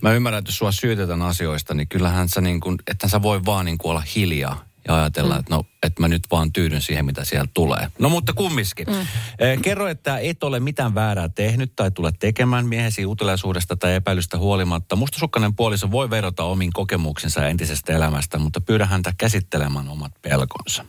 mä 0.04 0.12
ymmärrän, 0.12 0.38
että 0.38 0.48
jos 0.48 0.58
sua 0.58 0.72
syytetään 0.72 1.22
asioista, 1.22 1.74
niin 1.74 1.88
kyllähän 1.88 2.28
sä 2.28 2.40
niin 2.40 2.60
kuin, 2.60 2.76
että 2.86 3.08
sä 3.08 3.22
voi 3.22 3.44
vaan 3.44 3.64
niin 3.64 3.78
kuin 3.78 3.90
olla 3.90 4.02
hiljaa 4.16 4.64
ja 4.88 4.94
ajatella, 4.96 5.34
mm. 5.34 5.40
että 5.40 5.54
no, 5.54 5.64
että 5.82 6.00
mä 6.02 6.08
nyt 6.08 6.22
vaan 6.30 6.52
tyydyn 6.52 6.80
siihen, 6.80 7.04
mitä 7.04 7.24
siellä 7.24 7.48
tulee. 7.54 7.88
No 7.98 8.08
mutta 8.08 8.32
kumminkin. 8.32 8.86
Mm. 8.86 9.62
Kerro, 9.62 9.88
että 9.88 10.18
et 10.18 10.44
ole 10.44 10.60
mitään 10.60 10.94
väärää 10.94 11.28
tehnyt 11.28 11.72
tai 11.76 11.90
tule 11.90 12.12
tekemään 12.18 12.66
miehesi 12.66 13.06
uteliaisuudesta 13.06 13.76
tai 13.76 13.94
epäilystä 13.94 14.38
huolimatta. 14.38 14.96
Mustasukkainen 14.96 15.54
puoliso 15.54 15.90
voi 15.90 16.10
verota 16.10 16.44
omiin 16.44 16.72
kokemuksensa 16.72 17.46
entisestä 17.46 17.92
elämästä, 17.92 18.38
mutta 18.38 18.60
pyydä 18.60 18.86
häntä 18.86 19.12
käsittelemään 19.18 19.88
omat 19.88 20.12
pelkonsa. 20.22 20.84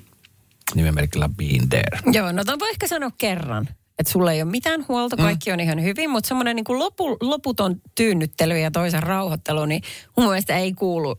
Nimenmerkillä 0.75 1.29
Being 1.29 1.69
There. 1.69 1.99
Joo, 2.11 2.31
no 2.31 2.43
tämän 2.43 2.59
voi 2.59 2.69
ehkä 2.69 2.87
sanoa 2.87 3.11
kerran. 3.17 3.67
Että 3.99 4.11
sulla 4.11 4.31
ei 4.31 4.41
ole 4.41 4.51
mitään 4.51 4.85
huolta, 4.87 5.17
kaikki 5.17 5.51
on 5.51 5.59
ihan 5.59 5.83
hyvin, 5.83 6.09
mutta 6.09 6.27
semmoinen 6.27 6.55
niin 6.55 6.63
kuin 6.63 6.79
lopu, 6.79 7.17
loputon 7.21 7.81
tyynnyttely 7.95 8.59
ja 8.59 8.71
toisen 8.71 9.03
rauhoittelu, 9.03 9.65
niin 9.65 9.81
mun 10.17 10.27
mielestä 10.27 10.57
ei 10.57 10.73
kuulu, 10.73 11.15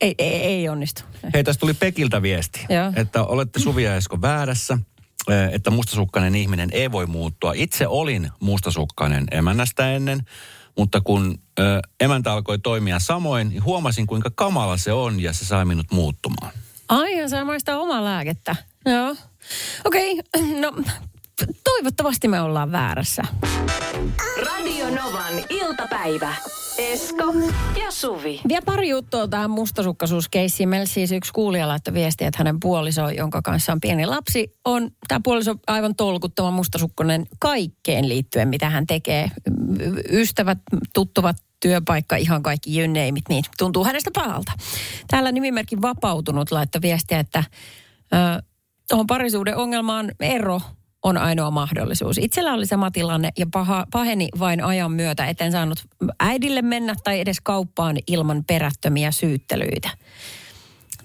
ei, 0.00 0.14
ei, 0.18 0.34
ei 0.34 0.68
onnistu. 0.68 1.02
Hei, 1.34 1.44
tästä 1.44 1.60
tuli 1.60 1.74
Pekiltä 1.74 2.22
viesti, 2.22 2.66
Joo. 2.68 2.92
että 2.96 3.24
olette 3.24 3.60
Suvi 3.60 3.82
ja 3.82 3.96
Esko 3.96 4.22
väärässä, 4.22 4.78
eh, 5.30 5.54
että 5.54 5.70
mustasukkainen 5.70 6.34
ihminen 6.34 6.68
ei 6.72 6.92
voi 6.92 7.06
muuttua. 7.06 7.52
Itse 7.56 7.86
olin 7.86 8.30
mustasukkainen 8.40 9.24
emännästä 9.30 9.92
ennen, 9.92 10.20
mutta 10.78 11.00
kun 11.00 11.38
ö, 11.58 11.80
emäntä 12.00 12.32
alkoi 12.32 12.58
toimia 12.58 12.98
samoin, 12.98 13.48
niin 13.48 13.64
huomasin 13.64 14.06
kuinka 14.06 14.30
kamala 14.34 14.76
se 14.76 14.92
on 14.92 15.20
ja 15.20 15.32
se 15.32 15.44
sai 15.44 15.64
minut 15.64 15.86
muuttumaan. 15.92 16.52
Ai, 16.88 17.28
saa 17.28 17.44
maistaa 17.44 17.78
omaa 17.78 18.04
lääkettä. 18.04 18.56
Joo. 18.86 19.16
Okei, 19.84 20.12
okay, 20.12 20.42
no 20.60 20.72
toivottavasti 21.64 22.28
me 22.28 22.40
ollaan 22.40 22.72
väärässä. 22.72 23.22
Radio 24.46 24.86
Novan 24.86 25.34
iltapäivä. 25.50 26.34
Esko 26.78 27.34
ja 27.84 27.90
Suvi. 27.90 28.40
Vielä 28.48 28.62
pari 28.64 28.88
juttua 28.88 29.28
tähän 29.28 29.50
mustasukkaisuuskeissiin. 29.50 30.68
Meillä 30.68 30.86
siis 30.86 31.12
yksi 31.12 31.32
kuulija 31.32 31.68
laittoi 31.68 31.94
viestiä, 31.94 32.28
että 32.28 32.38
hänen 32.38 32.60
puoliso, 32.60 33.10
jonka 33.10 33.42
kanssa 33.42 33.72
on 33.72 33.80
pieni 33.80 34.06
lapsi, 34.06 34.52
on 34.64 34.90
tämä 35.08 35.20
puoliso 35.24 35.54
aivan 35.66 35.94
tolkuttoman 35.94 36.52
mustasukkainen 36.52 37.26
kaikkeen 37.38 38.08
liittyen, 38.08 38.48
mitä 38.48 38.70
hän 38.70 38.86
tekee. 38.86 39.30
Ystävät, 40.10 40.58
tuttuvat, 40.94 41.36
työpaikka, 41.60 42.16
ihan 42.16 42.42
kaikki 42.42 42.78
you 42.80 42.86
name 42.86 43.08
it, 43.08 43.28
niin 43.28 43.44
tuntuu 43.58 43.84
hänestä 43.84 44.10
pahalta. 44.14 44.52
Täällä 45.08 45.32
nimimerkin 45.32 45.82
vapautunut 45.82 46.50
laittoi 46.50 46.82
viestiä, 46.82 47.18
että 47.18 47.44
ö, 48.14 48.42
tuohon 48.88 49.06
parisuuden 49.06 49.56
ongelmaan 49.56 50.12
ero 50.20 50.60
on 51.06 51.18
ainoa 51.18 51.50
mahdollisuus. 51.50 52.18
Itsellä 52.18 52.52
oli 52.52 52.66
sama 52.66 52.90
tilanne 52.90 53.32
ja 53.38 53.46
paha, 53.52 53.86
paheni 53.92 54.28
vain 54.38 54.64
ajan 54.64 54.92
myötä, 54.92 55.26
etten 55.26 55.52
saanut 55.52 55.84
äidille 56.20 56.62
mennä 56.62 56.94
tai 57.04 57.20
edes 57.20 57.40
kauppaan 57.42 57.96
ilman 58.06 58.44
perättömiä 58.44 59.10
syyttelyitä. 59.10 59.90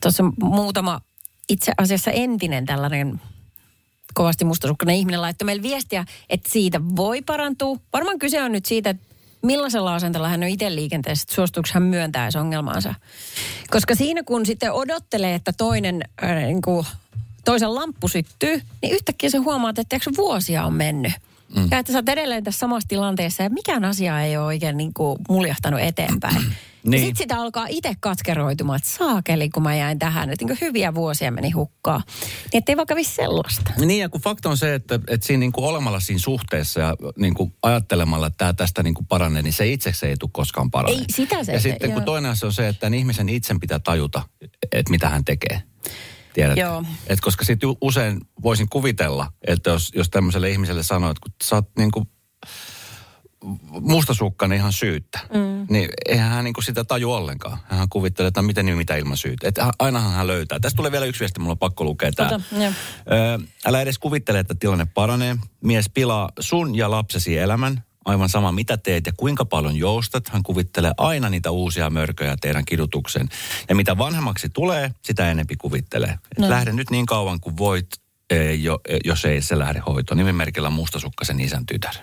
Tuossa 0.02 0.24
muutama 0.42 1.02
itse 1.50 1.72
asiassa 1.78 2.12
entinen 2.12 2.66
tällainen 2.66 3.22
kovasti 4.14 4.46
mustasukkainen 4.46 4.96
ihminen 4.96 5.22
laittoi 5.22 5.46
meille 5.46 5.64
viestiä, 5.64 6.06
että 6.30 6.52
siitä 6.52 6.82
voi 6.96 7.22
parantua. 7.22 7.78
Varmaan 7.94 8.20
kyse 8.20 8.44
on 8.44 8.52
nyt 8.52 8.66
siitä, 8.66 8.90
että 8.90 9.06
millaisella 9.42 9.96
asenteella 9.96 10.30
hän 10.30 10.44
on 10.44 10.50
itse 10.50 10.76
liikenteessä, 10.76 11.24
että 11.24 11.36
suostuuko 11.36 11.70
hän 11.74 11.84
myöntäisi 11.84 12.38
ongelmaansa. 12.38 12.94
Koska 13.70 13.96
siinä 13.96 14.24
kun 14.24 14.46
sitten 14.46 14.74
odottelee, 14.74 15.36
että 15.36 15.54
toinen 15.58 16.02
äh, 16.24 16.36
niin 16.36 16.62
kuin 16.62 16.86
toisen 17.46 17.76
lamppu 17.76 18.08
syttyy, 18.08 18.62
niin 18.82 18.94
yhtäkkiä 18.94 19.30
se 19.30 19.38
huomaat, 19.38 19.80
että 19.80 19.90
tiedätkö, 19.90 20.12
vuosia 20.18 20.66
on 20.66 20.74
mennyt. 20.74 21.14
Mm. 21.56 21.68
Ja 21.72 21.78
että 21.80 21.92
sä 21.92 21.98
oot 21.98 22.10
edelleen 22.10 22.44
tässä 22.44 22.60
samassa 22.60 22.88
tilanteessa 22.88 23.44
ja 23.44 23.50
mikään 23.50 23.86
asia 23.86 24.22
ei 24.22 24.38
ole 24.38 24.46
oikein 24.46 24.78
niin 24.78 24.94
kuin 24.94 25.20
muljahtanut 25.30 25.80
eteenpäin. 25.80 26.36
niin. 26.84 26.94
Ja 26.94 27.00
sitten 27.00 27.24
sitä 27.24 27.36
alkaa 27.42 27.66
itse 27.70 27.94
katkeroitumaan, 28.00 28.78
että 28.78 28.90
saakeli 28.90 29.50
kun 29.50 29.64
mä 29.64 29.76
jäin 29.76 30.00
tähän, 30.00 30.30
että 30.30 30.46
niin 30.46 30.58
hyviä 30.62 30.94
vuosia 30.96 31.32
meni 31.32 31.50
hukkaan. 31.50 32.04
Niin 32.22 32.58
ettei 32.58 32.78
vaan 32.78 32.88
kävisi 32.88 33.16
sellaista. 33.16 33.72
Niin 33.78 34.00
ja 34.02 34.10
kun 34.10 34.22
fakta 34.22 34.50
on 34.50 34.58
se, 34.58 34.74
että, 34.74 35.00
että 35.08 35.28
siinä 35.28 35.40
niin 35.40 35.52
kuin 35.52 35.66
olemalla 35.66 36.00
siinä 36.00 36.20
suhteessa 36.20 36.80
ja 36.80 36.96
niin 37.18 37.34
kuin 37.34 37.54
ajattelemalla, 37.64 38.28
että 38.28 38.38
tämä 38.38 38.54
tästä 38.54 38.84
niin 38.84 38.94
kuin 38.94 39.06
paranee, 39.06 39.42
niin 39.42 39.54
se 39.54 39.68
itseksi 39.68 40.06
ei 40.06 40.16
tule 40.20 40.30
koskaan 40.34 40.72
paranee. 40.72 41.00
Ei, 41.00 41.06
sitä 41.10 41.44
se- 41.44 41.54
Ja 41.54 41.60
sitten 41.60 41.90
kun 41.90 41.98
joo. 42.02 42.06
toinen 42.06 42.32
asia 42.32 42.48
on 42.48 42.54
se, 42.54 42.68
että 42.68 42.88
ihmisen 42.88 43.30
itsen 43.30 43.60
pitää 43.60 43.80
tajuta, 43.80 44.22
että 44.72 44.92
mitä 44.92 45.10
hän 45.10 45.26
tekee. 45.26 45.62
Tiedät? 46.34 46.58
Joo. 46.58 46.84
Et 47.08 47.20
koska 47.22 47.46
sitten 47.46 47.70
usein 47.82 48.22
voisin 48.44 48.70
kuvitella, 48.70 49.32
että 49.48 49.70
jos, 49.70 49.92
jos 49.96 50.10
tämmöiselle 50.10 50.50
ihmiselle 50.50 50.84
sanoo, 50.84 51.12
että 51.12 51.22
kun 51.22 51.34
sä 51.44 51.56
oot 51.56 51.70
niin 51.78 51.92
kuin 51.92 52.06
mustasukkainen 53.70 54.58
ihan 54.58 54.74
syyttä, 54.74 55.20
mm. 55.34 55.66
niin 55.70 55.90
eihän 56.10 56.30
hän 56.30 56.44
niin 56.44 56.54
kuin 56.54 56.64
sitä 56.64 56.84
taju 56.84 57.12
ollenkaan. 57.12 57.58
Hän 57.64 57.90
kuvittelee, 57.90 58.28
että 58.28 58.42
miten 58.42 58.66
niin 58.66 58.78
mitä 58.78 58.96
ilman 58.96 59.18
syytä. 59.18 59.48
Että 59.48 59.72
ainahan 59.80 60.14
hän 60.14 60.28
löytää. 60.28 60.60
Tästä 60.60 60.78
tulee 60.78 60.92
vielä 60.92 61.06
yksi 61.06 61.20
viesti, 61.20 61.40
mulla 61.40 61.52
on 61.52 61.58
pakko 61.58 61.84
lukea 61.84 62.12
tämä. 62.12 62.40
Älä 63.66 63.82
edes 63.82 64.00
kuvittele, 64.00 64.40
että 64.40 64.56
tilanne 64.60 64.86
paranee. 64.86 65.38
Mies 65.64 65.90
pilaa 65.94 66.30
sun 66.40 66.76
ja 66.76 66.92
lapsesi 66.92 67.38
elämän. 67.38 67.84
Aivan 68.06 68.30
sama 68.30 68.52
mitä 68.52 68.78
teet 68.78 69.06
ja 69.06 69.14
kuinka 69.18 69.46
paljon 69.46 69.76
joustat. 69.76 70.30
Hän 70.30 70.44
kuvittelee 70.44 70.92
aina 70.98 71.30
niitä 71.30 71.52
uusia 71.52 71.90
mörköjä 71.90 72.36
teidän 72.42 72.66
kidutukseen. 72.66 73.30
Ja 73.70 73.76
mitä 73.76 73.98
vanhemmaksi 73.98 74.50
tulee, 74.54 74.92
sitä 75.02 75.32
enempi 75.32 75.56
kuvittelee. 75.56 76.10
Et 76.10 76.40
No. 76.40 76.50
Lähde 76.50 76.74
nyt 76.74 76.90
niin 76.90 77.06
kauan 77.06 77.40
kuin 77.40 77.58
voit, 77.58 77.88
eh, 78.30 78.60
jo, 78.62 78.80
eh, 78.90 79.00
jos 79.06 79.26
ei 79.26 79.42
se 79.42 79.60
lähde 79.60 79.80
hoitoon. 79.88 80.18
Nimimerkillä 80.18 80.70
mustasukkasen 80.70 81.40
isän 81.40 81.66
tytär. 81.66 81.96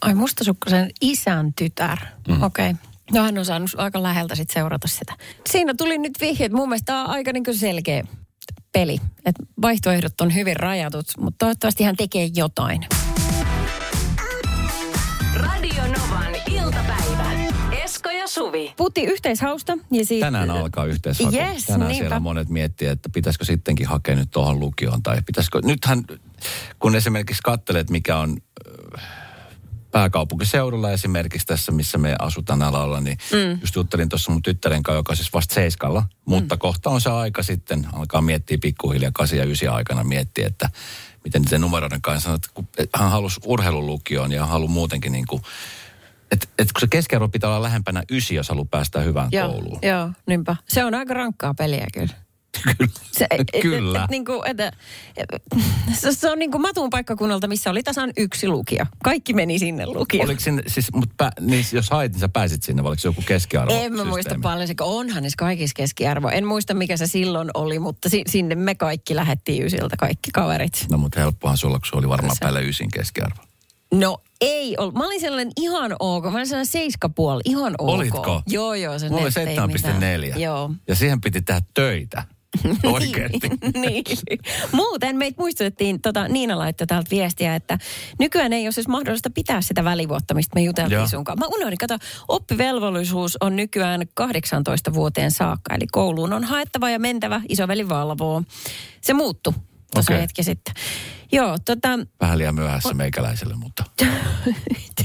Ai 0.00 0.14
mustasukkaisen 0.14 0.90
isän 1.00 1.54
tytär. 1.54 1.98
Mm. 2.28 2.42
Okei. 2.42 2.70
Okay. 2.70 2.90
No 3.12 3.22
hän 3.22 3.38
on 3.38 3.44
saanut 3.44 3.70
aika 3.76 4.02
läheltä 4.02 4.34
sit 4.34 4.50
seurata 4.50 4.88
sitä. 4.88 5.14
Siinä 5.50 5.74
tuli 5.74 5.98
nyt 5.98 6.12
vihje, 6.20 6.46
että 6.46 6.56
mun 6.56 6.68
mielestä 6.68 6.86
tämä 6.86 7.04
on 7.04 7.10
aika 7.10 7.32
niin 7.32 7.58
selkeä 7.58 8.04
peli. 8.72 8.98
Et 9.24 9.34
vaihtoehdot 9.62 10.20
on 10.20 10.34
hyvin 10.34 10.56
rajatut, 10.56 11.06
mutta 11.18 11.38
toivottavasti 11.38 11.84
hän 11.84 11.96
tekee 11.96 12.30
jotain. 12.34 12.86
Radio 15.34 15.82
Novan 15.82 16.34
iltapäivä. 16.50 17.30
Esko 17.84 18.10
ja 18.10 18.28
Suvi. 18.28 18.74
Puhuttiin 18.76 19.08
yhteishausta 19.08 19.78
ja 19.90 20.06
siitä... 20.06 20.26
Tänään 20.26 20.50
alkaa 20.50 20.84
yhteishaku. 20.84 21.36
Yes, 21.36 21.64
Tänään 21.64 21.88
niinpä. 21.88 22.02
siellä 22.02 22.20
monet 22.20 22.48
miettii, 22.48 22.88
että 22.88 23.08
pitäisikö 23.12 23.44
sittenkin 23.44 23.86
hakea 23.86 24.16
nyt 24.16 24.30
tuohon 24.30 24.60
lukioon. 24.60 25.02
Tai 25.02 25.22
pitäisikö, 25.26 25.60
nythän 25.64 26.04
kun 26.78 26.96
esimerkiksi 26.96 27.42
katselet, 27.44 27.90
mikä 27.90 28.18
on 28.18 28.36
pääkaupunkiseudulla 29.90 30.90
esimerkiksi 30.90 31.46
tässä, 31.46 31.72
missä 31.72 31.98
me 31.98 32.16
asutaan 32.18 32.62
alalla, 32.62 33.00
niin 33.00 33.18
mm. 33.32 33.60
just 33.60 33.76
juttelin 33.76 34.08
tuossa 34.08 34.32
mun 34.32 34.42
tyttären 34.42 34.82
kanssa, 34.82 34.98
joka 34.98 35.12
on 35.12 35.16
siis 35.16 35.32
vasta 35.32 35.54
seiskalla, 35.54 36.04
mutta 36.24 36.56
kohta 36.56 36.90
on 36.90 37.00
se 37.00 37.10
aika 37.10 37.42
sitten, 37.42 37.86
alkaa 37.92 38.20
miettiä 38.20 38.58
pikkuhiljaa 38.62 39.10
8 39.14 39.38
ja 39.38 39.44
9 39.44 39.74
aikana 39.74 40.04
miettiä, 40.04 40.46
että 40.46 40.70
miten 41.24 41.42
niiden 41.42 41.60
numeroiden 41.60 42.02
kanssa 42.02 42.34
että 42.34 42.48
kun 42.54 42.68
hän 42.94 43.10
halusi 43.10 43.40
urheilulukioon 43.44 44.32
ja 44.32 44.46
haluaa 44.46 44.70
muutenkin 44.70 45.12
niin 45.12 45.26
kuin, 45.26 45.42
että, 46.32 46.46
että 46.58 46.72
kun 46.72 46.80
se 46.80 46.86
keskiarvo 46.90 47.28
pitää 47.28 47.50
olla 47.50 47.62
lähempänä 47.62 48.02
ysi, 48.10 48.34
jos 48.34 48.48
haluaa 48.48 48.66
päästä 48.70 49.00
hyvään 49.00 49.28
Joo, 49.32 49.48
kouluun. 49.48 49.78
joo, 49.82 50.10
niinpä. 50.26 50.56
Se 50.68 50.84
on 50.84 50.94
aika 50.94 51.14
rankkaa 51.14 51.54
peliä 51.54 51.86
kyllä. 51.94 52.14
Se, 53.12 53.26
et, 53.30 53.62
Kyllä. 53.62 53.98
Et, 53.98 54.04
et, 54.04 54.10
niin 54.10 54.24
kuin, 54.24 54.40
että, 54.50 54.72
se, 55.92 56.12
se 56.12 56.30
on 56.30 56.38
niin 56.38 56.50
kuin 56.50 56.62
Matun 56.62 56.90
paikkakunnalta, 56.90 57.48
missä 57.48 57.70
oli 57.70 57.82
tasan 57.82 58.12
yksi 58.16 58.48
lukio. 58.48 58.86
Kaikki 59.04 59.34
meni 59.34 59.58
sinne 59.58 59.86
lukioon. 59.86 60.28
Oliko 60.28 60.40
sinne, 60.40 60.62
siis, 60.66 60.92
mut 60.92 61.10
pä, 61.16 61.30
niin 61.40 61.64
jos 61.72 61.90
hait, 61.90 62.12
niin 62.12 62.20
sä 62.20 62.28
pääsit 62.28 62.62
sinne, 62.62 62.82
vai 62.82 62.88
oliko 62.90 63.00
se 63.00 63.08
joku 63.08 63.22
keskiarvo? 63.26 63.74
En 63.74 63.92
mä 63.92 64.04
muista 64.04 64.34
paljon, 64.42 64.68
se 64.68 64.74
onhan 64.80 65.22
niissä 65.22 65.36
kaikissa 65.36 65.74
keskiarvo. 65.74 66.28
En 66.28 66.46
muista 66.46 66.74
mikä 66.74 66.96
se 66.96 67.06
silloin 67.06 67.50
oli, 67.54 67.78
mutta 67.78 68.08
si, 68.08 68.22
sinne 68.28 68.54
me 68.54 68.74
kaikki 68.74 69.16
lähettiin 69.16 69.66
ysiltä, 69.66 69.96
kaikki 69.96 70.30
kaverit. 70.30 70.86
No 70.90 70.98
mutta 70.98 71.20
helppohan 71.20 71.56
sulla, 71.56 71.78
kun 71.78 71.86
se 71.90 71.96
oli 71.96 72.08
varmaan 72.08 72.36
Se- 72.36 72.40
päälle 72.40 72.62
ysin 72.62 72.90
keskiarvo. 72.90 73.42
No 73.94 74.18
ei 74.40 74.76
ollut. 74.78 74.94
Mä 74.94 75.06
olin 75.06 75.20
sellainen 75.20 75.52
ihan 75.56 75.96
ok. 76.00 76.24
Mä 76.24 76.30
olin 76.30 76.46
sellainen 76.46 76.66
seiskapuoli, 76.66 77.40
ihan 77.44 77.74
ok. 77.78 77.88
Olitko? 77.88 78.42
Joo, 78.46 78.74
joo. 78.74 78.98
Se 78.98 79.08
Mulla 79.08 79.22
oli 79.22 79.46
mitään. 79.46 80.30
7,4. 80.34 80.38
Joo. 80.38 80.70
Ja 80.88 80.94
siihen 80.94 81.20
piti 81.20 81.42
tehdä 81.42 81.60
töitä. 81.74 82.24
Oikeasti. 82.84 83.48
niin. 83.74 84.04
Muuten 84.72 85.16
meitä 85.16 85.42
muistutettiin, 85.42 86.00
tota, 86.00 86.28
Niina 86.28 86.58
laittoi 86.58 86.86
täältä 86.86 87.10
viestiä, 87.10 87.54
että 87.54 87.78
nykyään 88.18 88.52
ei 88.52 88.66
ole 88.66 88.72
siis 88.72 88.88
mahdollista 88.88 89.30
pitää 89.30 89.60
sitä 89.60 89.84
välivuotta, 89.84 90.34
mistä 90.34 90.54
me 90.54 90.60
juteltiin 90.60 90.96
Joo. 90.96 91.06
sun 91.06 91.24
kanssa. 91.24 91.46
Mä 91.46 91.56
unohdin, 91.56 91.78
kato, 91.78 91.98
oppivelvollisuus 92.28 93.36
on 93.40 93.56
nykyään 93.56 94.02
18 94.14 94.94
vuoteen 94.94 95.30
saakka, 95.30 95.74
eli 95.74 95.86
kouluun 95.92 96.32
on 96.32 96.44
haettava 96.44 96.90
ja 96.90 96.98
mentävä, 96.98 97.40
isoveli 97.48 97.88
valvoo. 97.88 98.42
Se 99.00 99.12
muuttui 99.14 99.52
tuossa 99.94 100.12
Okei. 100.12 100.22
hetki 100.22 100.42
sitten. 100.42 100.74
Joo, 101.32 101.58
tota, 101.64 101.88
Vähän 102.20 102.38
liian 102.38 102.54
myöhässä 102.54 102.94
meikäläiselle, 102.94 103.54
mutta 103.54 103.84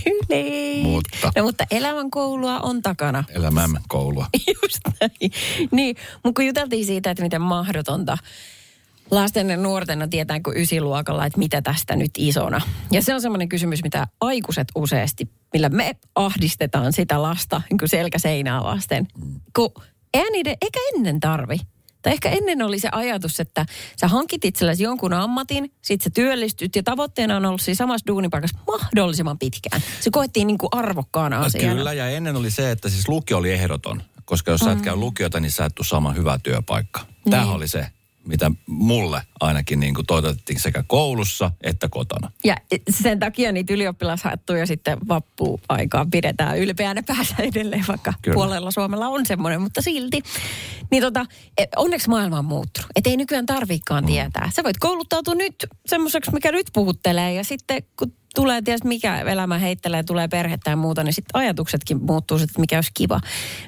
tyyli. 0.04 0.82
Mutta. 0.84 1.32
No, 1.36 1.44
mutta 1.44 1.66
elämän 1.72 2.12
koulua 2.12 2.60
on 2.60 2.82
takana. 2.82 3.24
elämämme 3.30 3.80
koulua. 3.88 4.28
Just 4.64 4.80
näin. 5.00 5.32
Niin, 5.72 5.96
mutta 6.24 6.40
kun 6.40 6.46
juteltiin 6.46 6.86
siitä, 6.86 7.12
että 7.12 7.24
miten 7.24 7.42
mahdotonta 7.42 8.18
lasten 9.12 9.50
ja 9.50 9.58
nuortena 9.58 10.08
tietääkö 10.08 10.52
ysiluokalla, 10.56 11.26
että 11.26 11.40
mitä 11.40 11.62
tästä 11.62 11.96
nyt 11.96 12.12
isona. 12.18 12.62
Ja 12.92 13.02
se 13.02 13.14
on 13.14 13.22
semmoinen 13.22 13.50
kysymys, 13.50 13.84
mitä 13.84 14.08
aikuiset 14.22 14.68
useasti, 14.76 15.30
millä 15.54 15.70
me 15.70 15.96
ahdistetaan 16.16 16.94
sitä 16.94 17.22
lasta 17.22 17.62
niin 17.70 17.78
kuin 17.78 17.90
selkäseinää 17.90 18.64
vasten. 18.64 19.08
Kun 19.56 19.72
ei 20.14 20.32
niiden, 20.32 20.58
eikä 20.62 20.80
ennen 20.96 21.20
tarvi. 21.20 21.58
Tai 22.06 22.14
ehkä 22.14 22.30
ennen 22.30 22.62
oli 22.62 22.80
se 22.80 22.90
ajatus, 22.92 23.40
että 23.40 23.66
sä 24.02 24.08
hankit 24.08 24.46
itsellesi 24.46 24.84
jonkun 24.84 25.14
ammatin, 25.14 25.72
sit 25.82 26.02
sä 26.02 26.10
työllistyt 26.10 26.76
ja 26.76 26.84
tavoitteena 26.84 27.36
on 27.36 27.46
ollut 27.46 27.62
siinä 27.62 27.76
samassa 27.76 28.08
duunipaikassa 28.08 28.60
mahdollisimman 28.68 29.40
pitkään. 29.40 29.82
Se 30.00 30.10
koettiin 30.12 30.48
niin 30.48 30.58
kuin 30.58 30.70
arvokkaana 30.72 31.40
asiana. 31.42 31.76
Kyllä, 31.76 31.94
ja 31.94 32.10
ennen 32.10 32.36
oli 32.36 32.52
se, 32.52 32.72
että 32.72 32.90
siis 32.90 33.08
lukio 33.08 33.38
oli 33.38 33.52
ehdoton. 33.52 34.04
Koska 34.26 34.52
jos 34.52 34.62
sä 34.62 34.72
et 34.72 34.82
käy 34.82 34.96
lukiota, 34.96 35.40
niin 35.40 35.52
sä 35.52 35.66
et 35.66 35.76
tule 35.76 35.88
saamaan 35.88 36.16
hyvää 36.16 36.40
työpaikka. 36.44 37.02
Tämähän 37.30 37.56
oli 37.56 37.68
se, 37.68 37.88
mitä 38.26 38.52
mulle 38.68 39.22
ainakin 39.40 39.80
niin 39.80 39.96
kuin 39.96 40.06
toitotettiin 40.06 40.60
sekä 40.60 40.84
koulussa 40.88 41.52
että 41.64 41.90
kotona. 41.90 42.32
Ja 42.44 42.58
sen 42.90 43.20
takia 43.20 43.52
niitä 43.52 43.74
ylioppilashattuja 43.74 44.66
sitten 44.66 44.98
vappuaikaan 45.08 46.12
pidetään 46.12 46.58
ylpeänä 46.58 47.04
päässä 47.04 47.36
edelleen, 47.40 47.86
vaikka 47.88 48.14
Kyllä. 48.22 48.36
Puolella 48.36 48.72
Suomella 48.72 49.08
on 49.08 49.26
semmoinen, 49.26 49.62
mutta 49.62 49.82
silti. 49.82 50.22
Niin 50.92 51.04
tota, 51.04 51.26
e, 51.58 51.66
onneksi 51.76 52.10
maailma 52.10 52.40
on 52.40 52.46
muuttunut. 52.46 52.90
Että 52.96 53.10
ei 53.10 53.18
nykyään 53.18 53.46
tarvikaan 53.46 54.04
mm. 54.04 54.08
tietää. 54.08 54.50
Sä 54.56 54.64
voit 54.64 54.78
kouluttautua 54.78 55.36
nyt 55.36 55.56
semmoiseksi, 55.86 56.32
mikä 56.32 56.52
nyt 56.52 56.68
puhuttelee. 56.74 57.34
Ja 57.34 57.44
sitten 57.44 57.84
kun 58.00 58.14
tulee 58.36 58.62
ties 58.62 58.84
mikä 58.84 59.20
elämä 59.20 59.58
heittelee, 59.58 60.04
tulee 60.04 60.28
perhettä 60.28 60.70
ja 60.70 60.76
muuta, 60.76 61.04
niin 61.04 61.14
sitten 61.14 61.40
ajatuksetkin 61.42 62.04
muuttuu, 62.04 62.38
että 62.38 62.60
mikä 62.60 62.78
olisi 62.78 62.92
kiva. 62.94 63.20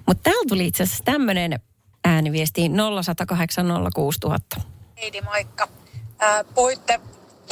Mutta 0.08 0.24
täällä 0.24 0.46
tuli 0.48 0.68
itse 0.68 0.84
asiassa 0.84 1.04
tämmöinen 1.04 1.60
ääniviesti 2.08 2.62
0108 2.62 3.66
06000. 3.96 4.62
Heidi, 5.02 5.22
moikka. 5.22 5.68
Ää, 6.20 6.44
puhuitte 6.44 7.00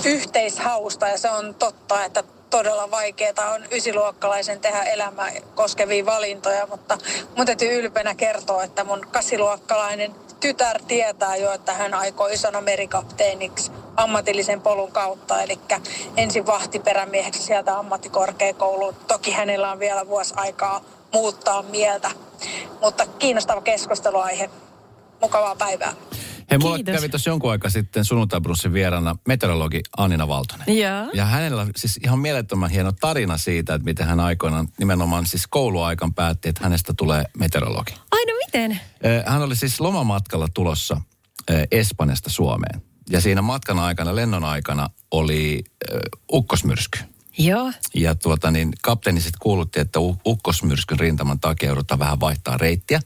yhteishausta 0.06 1.08
ja 1.08 1.18
se 1.18 1.30
on 1.30 1.56
totta, 1.56 2.04
että 2.04 2.24
todella 2.50 2.92
vaikeaa 2.92 3.52
on 3.56 3.64
ysiluokkalaisen 3.72 4.60
tehdä 4.60 4.84
elämää 4.84 5.32
koskevia 5.56 6.06
valintoja, 6.06 6.68
mutta 6.68 6.98
mun 7.38 7.46
täytyy 7.46 7.80
ylpeänä 7.80 8.16
kertoa, 8.16 8.64
että 8.64 8.84
mun 8.84 9.08
kasiluokkalainen 9.12 10.16
tytär 10.40 10.82
tietää 10.88 11.36
jo, 11.36 11.52
että 11.52 11.74
hän 11.74 11.94
aikoo 11.94 12.28
isona 12.28 12.62
merikapteeniksi 12.62 13.72
ammatillisen 13.96 14.62
polun 14.62 14.92
kautta, 14.92 15.42
eli 15.42 15.60
ensin 16.18 16.46
vahtiperämieheksi 16.46 17.44
sieltä 17.44 17.78
ammattikorkeakouluun. 17.78 18.96
Toki 19.08 19.32
hänellä 19.32 19.72
on 19.72 19.80
vielä 19.80 20.08
vuosi 20.08 20.34
aikaa 20.38 20.82
muuttaa 21.16 21.62
mieltä, 21.64 22.12
mutta 22.82 23.06
kiinnostava 23.06 23.62
keskusteluaihe. 23.62 24.50
Mukavaa 25.22 25.56
päivää. 25.56 25.94
Hei, 26.52 26.58
mulla 26.58 26.76
Kiitos. 26.76 26.96
kävi 26.96 27.10
tuossa 27.10 27.30
jonkun 27.30 27.52
aikaa 27.52 27.70
sitten 27.70 28.06
sunnuntaibrunssin 28.06 28.74
vieraana 28.74 29.16
meteorologi 29.28 29.82
Annina 29.98 30.28
Valtonen. 30.28 30.78
Joo. 30.80 31.10
Ja 31.14 31.26
hänellä 31.26 31.62
on 31.62 31.70
siis 31.78 32.00
ihan 32.04 32.20
mielettömän 32.20 32.70
hieno 32.70 32.92
tarina 32.92 33.38
siitä, 33.38 33.74
että 33.74 33.86
miten 33.86 34.08
hän 34.08 34.20
aikoinaan 34.20 34.68
nimenomaan 34.80 35.26
siis 35.26 35.48
kouluaikan 35.48 36.14
päätti, 36.14 36.50
että 36.50 36.64
hänestä 36.64 36.94
tulee 36.98 37.24
meteorologi. 37.38 37.94
Aina 38.12 38.34
miten? 38.46 38.80
Hän 39.26 39.42
oli 39.42 39.56
siis 39.56 39.82
lomamatkalla 39.82 40.48
tulossa 40.54 41.02
Espanjasta 41.72 42.30
Suomeen. 42.30 42.82
Ja 43.10 43.22
siinä 43.22 43.42
matkan 43.42 43.80
aikana, 43.80 44.16
lennon 44.16 44.44
aikana, 44.44 44.90
oli 45.12 45.64
ukkosmyrsky. 46.34 47.00
Joo. 47.38 47.72
Ja 47.94 48.16
tuota 48.16 48.52
niin, 48.52 48.74
kapteeni 48.82 49.22
sitten 49.22 49.40
kuulutti, 49.40 49.80
että 49.80 50.00
ukkosmyrskyn 50.26 51.00
rintaman 51.00 51.40
takia 51.40 51.70
joudutaan 51.70 52.00
vähän 52.00 52.20
vaihtaa 52.20 52.58
reittiä. 52.58 53.00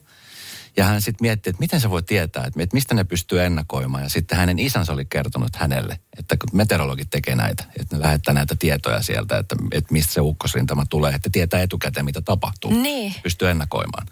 Ja 0.76 0.84
hän 0.84 1.02
sitten 1.02 1.24
mietti, 1.24 1.50
että 1.50 1.60
miten 1.60 1.80
se 1.80 1.90
voi 1.90 2.02
tietää, 2.02 2.44
että, 2.44 2.60
mistä 2.72 2.94
ne 2.94 3.04
pystyy 3.04 3.42
ennakoimaan. 3.42 4.02
Ja 4.02 4.08
sitten 4.08 4.38
hänen 4.38 4.58
isänsä 4.58 4.92
oli 4.92 5.04
kertonut 5.04 5.56
hänelle, 5.56 6.00
että 6.18 6.36
kun 6.36 6.48
meteorologit 6.52 7.10
tekee 7.10 7.34
näitä, 7.36 7.64
että 7.80 7.96
ne 7.96 8.02
lähettää 8.02 8.34
näitä 8.34 8.56
tietoja 8.58 9.02
sieltä, 9.02 9.38
että, 9.38 9.56
että 9.72 9.92
mistä 9.92 10.12
se 10.12 10.20
ukkosrintama 10.20 10.86
tulee, 10.86 11.14
että 11.14 11.30
tietää 11.32 11.62
etukäteen, 11.62 12.04
mitä 12.04 12.20
tapahtuu. 12.20 12.70
Niin. 12.70 13.14
Pystyy 13.22 13.50
ennakoimaan. 13.50 14.06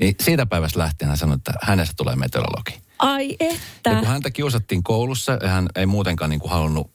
Niin 0.00 0.14
siitä 0.20 0.46
päivästä 0.46 0.78
lähtien 0.78 1.08
hän 1.08 1.18
sanoi, 1.18 1.36
että 1.36 1.52
hänestä 1.62 1.94
tulee 1.96 2.16
meteorologi. 2.16 2.80
Ai 2.98 3.36
että. 3.40 3.90
Ja 3.90 3.96
kun 3.96 4.06
häntä 4.06 4.30
kiusattiin 4.30 4.82
koulussa, 4.82 5.38
hän 5.46 5.68
ei 5.76 5.86
muutenkaan 5.86 6.30
niin 6.30 6.40
kuin 6.40 6.50
halunnut 6.50 6.90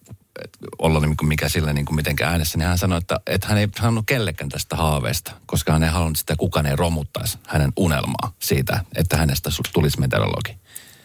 olla 0.79 0.99
niin 0.99 1.17
kuin 1.17 1.27
mikä 1.27 1.49
sillä 1.49 1.73
niin 1.73 1.85
kuin 1.85 1.95
mitenkään 1.95 2.31
äänessä, 2.31 2.57
niin 2.57 2.67
hän 2.67 2.77
sanoi, 2.77 2.97
että, 2.97 3.19
että 3.27 3.47
hän 3.47 3.57
ei 3.57 3.67
sanonut 3.77 4.05
kellekään 4.07 4.49
tästä 4.49 4.75
haaveesta, 4.75 5.31
koska 5.45 5.71
hän 5.71 5.83
ei 5.83 5.89
halunnut 5.89 6.17
sitä, 6.17 6.35
kukaan 6.35 6.65
ei 6.65 6.75
romuttaisi 6.75 7.37
hänen 7.47 7.71
unelmaa 7.77 8.33
siitä, 8.39 8.85
että 8.95 9.17
hänestä 9.17 9.49
tulisi 9.73 9.99
meteorologi. 9.99 10.57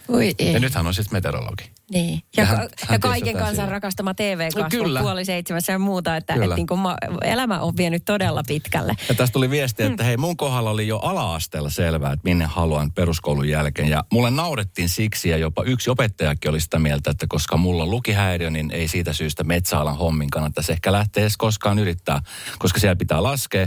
Oi 0.08 0.34
ei. 0.38 0.52
Ja 0.52 0.60
nyt 0.60 0.74
hän 0.74 0.86
on 0.86 0.94
siis 0.94 1.10
meteorologi. 1.10 1.70
Niin. 1.92 2.22
Ja, 2.36 2.42
Ja 2.42 2.46
hän- 2.46 2.58
hän, 2.58 2.68
hän 2.88 2.94
ja 2.94 2.98
tiesi 2.98 3.00
kaiken 3.00 3.34
kansan 3.34 3.54
siitä. 3.54 3.70
rakastama 3.70 4.14
TV-kasvu 4.14 4.86
No 4.88 5.00
puoli 5.00 5.24
seitsemässä 5.24 5.72
ja 5.72 5.78
muuta, 5.78 6.16
että, 6.16 6.34
että 6.34 6.54
niin 6.56 6.66
kuin 6.66 6.80
ma, 6.80 6.96
elämä 7.22 7.60
on 7.60 7.76
vienyt 7.76 8.02
todella 8.04 8.42
pitkälle. 8.46 8.94
Ja 9.08 9.14
tästä 9.14 9.32
tuli 9.32 9.50
viesti, 9.50 9.82
että 9.82 10.04
hei 10.04 10.16
mun 10.16 10.36
kohdalla 10.36 10.70
oli 10.70 10.88
jo 10.88 10.98
ala-asteella 10.98 11.70
selvää, 11.70 12.12
että 12.12 12.24
minne 12.28 12.44
haluan 12.44 12.92
peruskoulun 12.92 13.48
jälkeen. 13.48 13.88
Ja 13.88 14.04
mulle 14.12 14.30
naurettiin 14.30 14.88
siksi 14.88 15.28
ja 15.28 15.36
jopa 15.36 15.62
yksi 15.62 15.90
opettajakin 15.90 16.50
oli 16.50 16.60
sitä 16.60 16.78
mieltä, 16.78 17.10
että 17.10 17.26
koska 17.28 17.56
mulla 17.56 17.82
on 17.82 17.90
lukihäiriö, 17.90 18.50
niin 18.50 18.70
ei 18.70 18.88
siitä 18.88 19.12
syystä 19.12 19.44
metsäalan 19.44 19.96
hommin 19.98 20.30
kannattaisi 20.30 20.72
ehkä 20.72 20.92
lähteä 20.92 21.20
edes 21.22 21.36
koskaan 21.36 21.78
yrittää, 21.78 22.22
koska 22.58 22.80
siellä 22.80 22.96
pitää 22.96 23.22
laskea. 23.22 23.66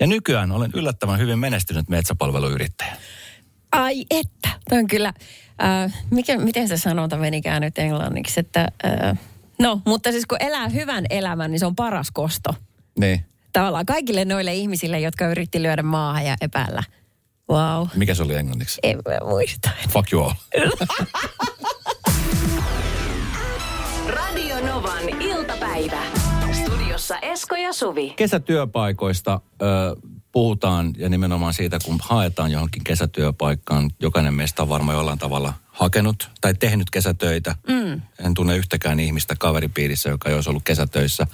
Ja 0.00 0.06
nykyään 0.06 0.52
olen 0.52 0.70
yllättävän 0.74 1.18
hyvin 1.18 1.38
menestynyt 1.38 1.88
metsäpalveluyrittäjä. 1.88 2.96
Ai 3.72 4.04
että. 4.10 4.48
Tämä 4.68 4.80
on 4.80 4.86
kyllä, 4.86 5.12
äh, 5.62 6.04
mikä, 6.10 6.38
miten 6.38 6.68
se 6.68 6.76
sanonta 6.76 7.16
menikään 7.16 7.62
nyt 7.62 7.78
englanniksi, 7.78 8.40
että 8.40 8.68
äh, 8.84 9.18
no, 9.58 9.80
mutta 9.86 10.12
siis 10.12 10.26
kun 10.26 10.38
elää 10.40 10.68
hyvän 10.68 11.04
elämän, 11.10 11.50
niin 11.50 11.60
se 11.60 11.66
on 11.66 11.76
paras 11.76 12.10
kosto. 12.10 12.54
Niin. 12.98 13.24
Tavallaan 13.52 13.86
kaikille 13.86 14.24
noille 14.24 14.54
ihmisille, 14.54 15.00
jotka 15.00 15.28
yritti 15.28 15.62
lyödä 15.62 15.82
maahan 15.82 16.26
ja 16.26 16.36
epäillä. 16.40 16.82
Wow. 17.50 17.86
Mikä 17.94 18.14
se 18.14 18.22
oli 18.22 18.34
englanniksi? 18.34 18.80
En 18.82 18.96
mä 18.96 19.28
muista. 19.28 19.70
Fuck 19.88 20.12
you 20.12 20.22
all. 20.22 20.32
Radio 24.16 24.66
Novan 24.66 25.22
iltapäivä. 25.22 26.02
Studiossa 26.52 27.18
Esko 27.18 27.56
ja 27.56 27.72
Suvi. 27.72 28.12
Kesätyöpaikoista 28.16 29.40
ö, 29.62 29.66
puhutaan 30.32 30.92
ja 30.98 31.08
nimenomaan 31.08 31.54
siitä, 31.54 31.78
kun 31.84 31.98
haetaan 32.02 32.50
johonkin 32.50 32.84
kesätyöpaikkaan. 32.84 33.90
Jokainen 34.00 34.34
meistä 34.34 34.62
on 34.62 34.68
varmaan 34.68 34.96
jollain 34.98 35.18
tavalla 35.18 35.54
hakenut 35.66 36.30
tai 36.40 36.54
tehnyt 36.54 36.90
kesätöitä. 36.90 37.54
Mm. 37.68 38.02
En 38.24 38.34
tunne 38.34 38.56
yhtäkään 38.56 39.00
ihmistä 39.00 39.34
kaveripiirissä, 39.38 40.08
joka 40.08 40.28
ei 40.28 40.34
olisi 40.34 40.50
ollut 40.50 40.64
kesätöissä 40.64 41.26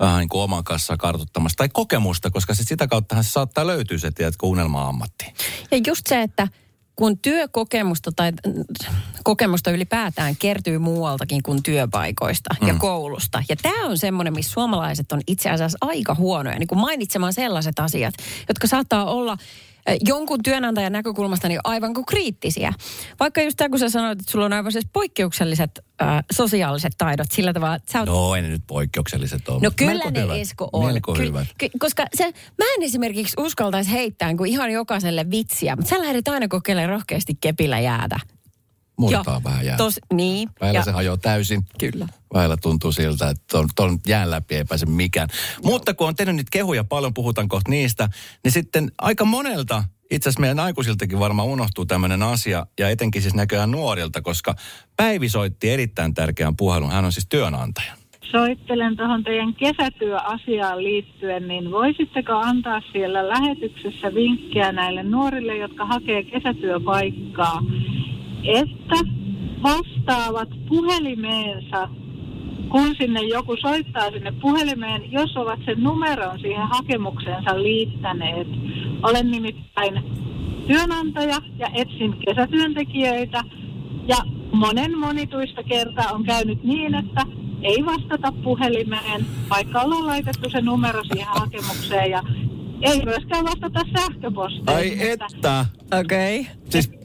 vähän 0.00 0.18
niin 0.18 0.28
kuin 0.28 0.42
oman 0.42 0.64
kanssa 0.64 0.96
kartuttamassa. 0.96 1.56
Tai 1.56 1.68
kokemusta, 1.72 2.30
koska 2.30 2.54
se 2.54 2.62
sitä 2.62 2.86
kauttahan 2.86 3.24
se 3.24 3.30
saattaa 3.30 3.66
löytyä 3.66 3.98
se, 3.98 4.10
tiedätkö, 4.10 4.46
unelma-ammatti. 4.46 5.34
Ja 5.70 5.78
just 5.86 6.06
se, 6.06 6.22
että 6.22 6.48
kun 6.96 7.18
työkokemusta 7.18 8.12
tai 8.16 8.32
mm, 8.32 8.64
kokemusta 9.24 9.70
ylipäätään 9.70 10.36
kertyy 10.36 10.78
muualtakin 10.78 11.42
kuin 11.42 11.62
työpaikoista 11.62 12.54
mm. 12.60 12.68
ja 12.68 12.74
koulusta. 12.78 13.42
Ja 13.48 13.56
tämä 13.56 13.86
on 13.86 13.98
semmoinen, 13.98 14.34
missä 14.34 14.52
suomalaiset 14.52 15.12
on 15.12 15.20
itse 15.26 15.50
asiassa 15.50 15.78
aika 15.80 16.14
huonoja. 16.14 16.58
Niin 16.58 16.66
kuin 16.66 16.78
mainitsemaan 16.78 17.32
sellaiset 17.32 17.78
asiat, 17.78 18.14
jotka 18.48 18.66
saattaa 18.66 19.04
olla 19.04 19.36
jonkun 20.00 20.42
työnantajan 20.42 20.92
näkökulmasta 20.92 21.48
niin 21.48 21.60
aivan 21.64 21.94
kuin 21.94 22.06
kriittisiä. 22.06 22.72
Vaikka 23.20 23.42
just 23.42 23.56
tämä, 23.56 23.68
kun 23.68 23.78
sä 23.78 23.88
sanoit, 23.88 24.20
että 24.20 24.32
sulla 24.32 24.44
on 24.44 24.52
aivan 24.52 24.72
siis 24.72 24.86
poikkeukselliset 24.92 25.70
äh, 26.02 26.24
sosiaaliset 26.32 26.92
taidot 26.98 27.32
sillä 27.32 27.52
tavalla, 27.52 27.74
että 27.74 27.92
sä 27.92 27.98
oot 28.00 28.08
No 28.08 28.34
ei 28.34 28.42
ne 28.42 28.48
nyt 28.48 28.62
poikkeukselliset 28.66 29.48
ole. 29.48 29.60
No 29.62 29.70
kyllä 29.76 29.92
melko 29.92 30.10
ne 30.10 30.22
hyvät. 30.22 30.36
Esko 30.36 30.68
on. 30.72 30.86
Melko 30.86 31.12
Ky- 31.12 31.22
hyvät. 31.22 31.46
ky- 31.58 31.70
koska 31.78 32.06
se, 32.14 32.24
mä 32.58 32.64
en 32.76 32.82
esimerkiksi 32.82 33.34
uskaltaisi 33.38 33.92
heittää 33.92 34.34
kuin 34.34 34.50
ihan 34.50 34.70
jokaiselle 34.70 35.30
vitsiä, 35.30 35.76
mutta 35.76 35.88
sä 35.88 36.00
lähdet 36.00 36.28
aina 36.28 36.48
kokeilemaan 36.48 36.90
rohkeasti 36.90 37.34
kepillä 37.40 37.80
jäätä. 37.80 38.20
Murtaa 38.98 39.44
vähän 39.44 39.66
jää. 39.66 39.76
Tos, 39.76 40.00
niin. 40.12 40.48
Välillä 40.60 40.78
ja, 40.78 40.84
se 40.84 40.90
hajoaa 40.90 41.16
täysin. 41.16 41.62
Kyllä. 41.80 42.08
Välillä 42.34 42.56
tuntuu 42.56 42.92
siltä, 42.92 43.30
että 43.30 43.44
ton, 43.50 43.68
ton 43.74 43.98
jään 44.06 44.30
läpi 44.30 44.54
ei 44.54 44.64
pääse 44.64 44.86
mikään. 44.86 45.28
Mutta 45.64 45.94
kun 45.94 46.08
on 46.08 46.14
tehnyt 46.16 46.36
niitä 46.36 46.48
kehuja, 46.52 46.84
paljon 46.84 47.14
puhutaan 47.14 47.48
kohta 47.48 47.70
niistä, 47.70 48.08
niin 48.44 48.52
sitten 48.52 48.90
aika 48.98 49.24
monelta, 49.24 49.84
itse 50.10 50.28
asiassa 50.28 50.40
meidän 50.40 50.60
aikuisiltakin 50.60 51.18
varmaan 51.18 51.48
unohtuu 51.48 51.86
tämmöinen 51.86 52.22
asia, 52.22 52.66
ja 52.78 52.88
etenkin 52.88 53.22
siis 53.22 53.34
näköjään 53.34 53.70
nuorilta, 53.70 54.22
koska 54.22 54.54
Päivi 54.96 55.28
soitti 55.28 55.70
erittäin 55.70 56.14
tärkeän 56.14 56.56
puhelun. 56.56 56.90
Hän 56.90 57.04
on 57.04 57.12
siis 57.12 57.26
työnantaja. 57.28 57.92
soittelen 58.30 58.96
tuohon 58.96 59.24
teidän 59.24 59.54
kesätyöasiaan 59.54 60.82
liittyen, 60.82 61.48
niin 61.48 61.70
voisitteko 61.70 62.32
antaa 62.32 62.80
siellä 62.92 63.28
lähetyksessä 63.28 64.14
vinkkejä 64.14 64.72
näille 64.72 65.02
nuorille, 65.02 65.56
jotka 65.56 65.86
hakee 65.86 66.22
kesätyöpaikkaa, 66.22 67.62
että 68.46 68.96
vastaavat 69.62 70.48
puhelimeensa, 70.68 71.88
kun 72.68 72.94
sinne 72.98 73.20
joku 73.20 73.56
soittaa 73.60 74.10
sinne 74.10 74.32
puhelimeen, 74.32 75.12
jos 75.12 75.36
ovat 75.36 75.60
sen 75.64 75.82
numeron 75.82 76.38
siihen 76.40 76.66
hakemukseensa 76.66 77.62
liittäneet. 77.62 78.48
Olen 79.02 79.30
nimittäin 79.30 80.04
työnantaja 80.66 81.38
ja 81.58 81.66
etsin 81.74 82.16
kesätyöntekijöitä 82.26 83.42
ja 84.08 84.16
monen 84.52 84.98
monituista 84.98 85.62
kertaa 85.62 86.12
on 86.12 86.24
käynyt 86.24 86.64
niin, 86.64 86.94
että 86.94 87.22
ei 87.62 87.84
vastata 87.86 88.32
puhelimeen, 88.32 89.26
vaikka 89.50 89.80
ollaan 89.80 90.06
laitettu 90.06 90.50
se 90.50 90.60
numero 90.60 91.04
siihen 91.04 91.26
hakemukseen 91.26 92.10
ja 92.10 92.22
ei 92.82 93.04
myöskään 93.04 93.44
vastata 93.44 93.80
sähköpostiin. 93.98 94.68
Ai 94.70 95.10
Että 95.10 95.26
että. 95.34 95.66
Okei. 96.00 96.40
Okay. 96.40 96.52
Siis 96.70 96.95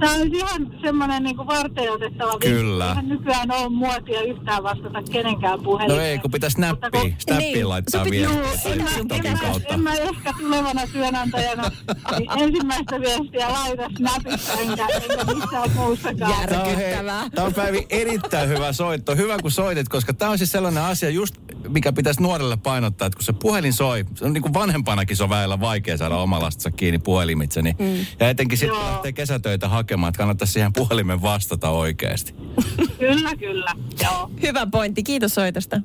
Tämä 0.00 0.12
on 0.12 0.34
ihan 0.34 0.66
semmoinen 0.82 1.22
niin 1.22 1.36
varteenotettava 1.36 2.30
vinkki. 2.30 2.48
Kyllä. 2.48 2.88
Eihän 2.88 3.08
nykyään 3.08 3.50
ole 3.52 3.68
muotia 3.68 4.22
yhtään 4.22 4.62
vastata 4.62 5.02
kenenkään 5.12 5.62
puhelimeen. 5.62 5.98
No 5.98 6.04
ei, 6.04 6.18
kun 6.18 6.30
pitäisi 6.30 6.60
Mutta 6.60 6.90
kun- 6.90 7.00
snappiin, 7.00 7.16
snappiin 7.20 7.52
Niin, 7.54 7.68
laittaa 7.68 8.04
viestiä 8.04 8.40
Joo, 8.40 8.46
tai 8.62 8.72
en 8.72 8.82
mä, 8.82 8.90
en, 9.16 9.38
mä, 9.40 9.52
en 9.74 9.80
mä 9.80 9.94
ehkä 9.94 10.32
tulevana 10.38 10.80
työnantajana 10.92 11.70
niin 12.18 12.30
ensimmäistä 12.42 13.00
viestiä 13.00 13.48
laita 13.52 13.90
Snapissa 13.96 14.52
enkä, 14.52 14.86
enkä 14.86 15.24
missään 15.34 15.70
muussakaan. 15.74 16.30
Järky- 16.30 16.46
Tämä 16.54 16.62
on, 16.62 16.66
hei, 16.76 16.82
Järkyttävää. 16.84 17.30
tämä 17.34 17.46
on 17.46 17.54
Päivi 17.54 17.86
erittäin 17.90 18.48
hyvä 18.48 18.72
soitto. 18.72 19.16
Hyvä 19.16 19.36
kun 19.42 19.50
soitit, 19.50 19.88
koska 19.88 20.12
tämä 20.14 20.30
on 20.30 20.38
siis 20.38 20.52
sellainen 20.52 20.82
asia 20.82 21.10
just, 21.10 21.34
mikä 21.68 21.92
pitäisi 21.92 22.22
nuorelle 22.22 22.56
painottaa, 22.56 23.06
että 23.06 23.16
kun 23.16 23.24
se 23.24 23.32
puhelin 23.32 23.72
soi, 23.72 24.04
se 24.14 24.24
on 24.24 24.32
niin 24.32 24.42
kuin 24.42 24.54
vanhempanakin 24.54 25.16
se 25.16 25.22
on 25.22 25.30
väillä 25.30 25.60
vaikea 25.60 25.96
saada 25.96 26.16
oma 26.16 26.40
lastensa 26.40 26.70
kiinni 26.70 26.98
puhelimitse. 26.98 27.62
Niin, 27.62 27.76
mm. 27.78 28.06
Ja 28.20 28.30
etenkin 28.30 28.58
sitten 28.58 28.78
lähtee 28.78 29.12
kesätöitä 29.12 29.68
hakemaan, 29.68 30.08
että 30.08 30.18
kannattaisi 30.18 30.52
siihen 30.52 30.72
puhelimen 30.72 31.22
vastata 31.22 31.70
oikeasti. 31.70 32.34
Kyllä, 32.98 33.36
kyllä. 33.36 33.72
Joo. 34.02 34.30
Hyvä 34.42 34.66
pointti. 34.66 35.02
Kiitos 35.02 35.34
soitosta. 35.34 35.80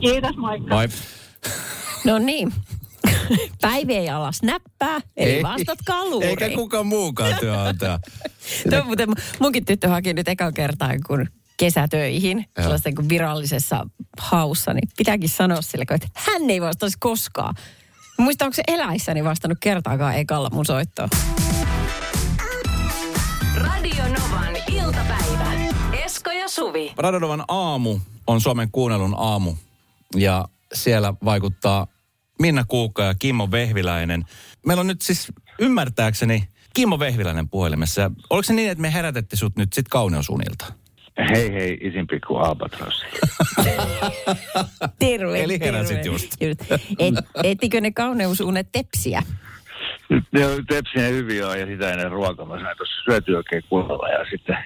Kiitos, 0.00 0.36
moikka. 0.36 0.74
Vai? 0.74 0.88
No 2.04 2.18
niin. 2.18 2.52
Päivi 3.60 3.96
ei 3.96 4.10
ala 4.10 4.32
snappää, 4.32 5.00
eli 5.16 5.42
vastatkaa 5.42 6.04
luuriin. 6.04 6.42
Eikä 6.42 6.56
kukaan 6.56 6.86
muukaan 6.86 7.34
työnantaja. 7.40 7.98
Tuo 8.70 8.84
muuten, 8.84 9.08
munkin 9.40 9.64
tyttö 9.64 9.88
haki 9.88 10.14
nyt 10.14 10.28
ekan 10.28 10.54
kertaa 10.54 10.90
kun 11.06 11.28
kesätöihin, 11.56 12.38
Joo. 12.38 12.62
sellaista 12.62 12.92
kuin 12.92 13.08
virallisessa 13.08 13.86
haussa, 14.20 14.74
niin 14.74 14.88
pitääkin 14.96 15.28
sanoa 15.28 15.62
sille, 15.62 15.84
että 15.90 16.08
hän 16.14 16.50
ei 16.50 16.60
vastaisi 16.60 16.96
koskaan. 17.00 17.54
Mä 18.18 18.24
Muistan, 18.24 18.46
onko 18.46 18.54
se 18.54 18.62
eläissäni 18.68 19.24
vastannut 19.24 19.58
kertaakaan 19.60 20.14
ekalla 20.14 20.50
mun 20.50 20.66
soittoon. 20.66 21.08
Radio 23.56 24.04
Novan 24.04 24.56
iltapäivä. 24.72 25.52
Esko 26.04 26.30
ja 26.30 26.48
Suvi. 26.48 26.92
Radonovan 26.98 27.44
aamu 27.48 27.98
on 28.26 28.40
Suomen 28.40 28.70
kuunnelun 28.70 29.14
aamu. 29.18 29.54
Ja 30.16 30.44
siellä 30.74 31.14
vaikuttaa 31.24 31.86
Minna 32.38 32.64
Kuukka 32.64 33.02
ja 33.02 33.14
Kimmo 33.14 33.50
Vehviläinen. 33.50 34.24
Meillä 34.66 34.80
on 34.80 34.86
nyt 34.86 35.02
siis 35.02 35.32
ymmärtääkseni 35.58 36.48
Kimmo 36.74 36.98
Vehviläinen 36.98 37.48
puhelimessa. 37.48 38.10
Oliko 38.30 38.42
se 38.42 38.52
niin, 38.52 38.70
että 38.70 38.82
me 38.82 38.92
herätettiin 38.92 39.38
sut 39.38 39.56
nyt 39.56 39.72
sit 39.72 39.88
kauneusunilta? 39.88 40.72
Hei 41.18 41.52
hei, 41.52 41.78
isin 41.80 42.06
pikku 42.06 42.36
albatrossi. 42.36 43.06
Terve, 44.98 45.42
Eli 45.42 45.60
heräsit 45.60 45.96
terve. 45.96 46.10
just. 46.10 46.42
Et, 46.98 47.14
ettikö 47.44 47.80
ne 47.80 47.90
kauneusunet 47.90 48.68
tepsiä? 48.72 49.22
Ne 50.32 50.46
oli 50.46 50.62
tepsinen 50.68 51.12
hyvin 51.12 51.46
on 51.46 51.60
ja 51.60 51.66
sitä 51.66 51.92
ennen 51.92 52.10
ruokaa. 52.10 52.46
Mä 52.46 52.60
sain 52.60 52.76
tuossa 52.76 53.02
syötyä 53.04 53.36
oikein 53.36 53.62
kunnolla 53.68 54.08
ja 54.08 54.24
sitten 54.30 54.56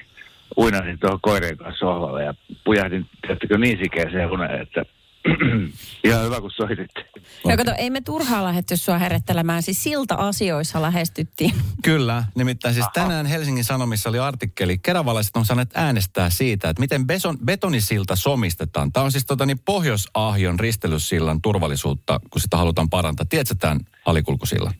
uinasin 0.56 0.98
tuohon 0.98 1.18
koireen 1.22 1.56
kanssa 1.56 1.78
sohvalle 1.78 2.24
ja 2.24 2.34
pujahdin, 2.64 3.06
tiedättekö, 3.22 3.58
niin 3.58 3.78
sikeeseen 3.82 4.30
uneen, 4.30 4.60
että 4.62 4.84
ihan 6.04 6.24
hyvä 6.24 6.40
kun 6.40 6.50
soititte. 6.50 7.04
No 7.46 7.56
kato, 7.56 7.72
ei 7.78 7.90
me 7.90 8.00
turhaan 8.00 8.44
lähdetty 8.44 8.76
sua 8.76 8.98
herättelemään. 8.98 9.62
Siis 9.62 9.82
silta-asioissa 9.82 10.82
lähestyttiin. 10.82 11.54
Kyllä, 11.84 12.24
nimittäin 12.34 12.74
siis 12.74 12.86
tänään 12.94 13.26
Helsingin 13.26 13.64
Sanomissa 13.64 14.08
oli 14.08 14.18
artikkeli. 14.18 14.78
Keravalaiset 14.78 15.36
on 15.36 15.44
saaneet 15.44 15.70
äänestää 15.74 16.30
siitä, 16.30 16.68
että 16.68 16.80
miten 16.80 17.06
beson, 17.06 17.38
betonisilta 17.44 18.16
somistetaan. 18.16 18.92
Tämä 18.92 19.04
on 19.04 19.12
siis 19.12 19.26
tota, 19.26 19.46
niin 19.46 19.58
Pohjois-Ahjon 19.58 20.60
ristelyssillan 20.60 21.42
turvallisuutta, 21.42 22.20
kun 22.30 22.40
sitä 22.40 22.56
halutaan 22.56 22.90
parantaa. 22.90 23.26
Tiedätkö 23.26 23.54
tämän 23.58 23.80
alikulkusillan? 24.06 24.74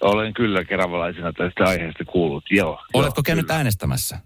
Olen 0.00 0.34
kyllä 0.34 0.64
keravalaisena 0.64 1.32
tästä 1.32 1.64
aiheesta 1.64 2.04
kuullut, 2.04 2.44
joo. 2.50 2.80
Oletko 2.94 3.18
joo, 3.18 3.22
käynyt 3.22 3.46
kyllä. 3.46 3.56
äänestämässä? 3.56 4.18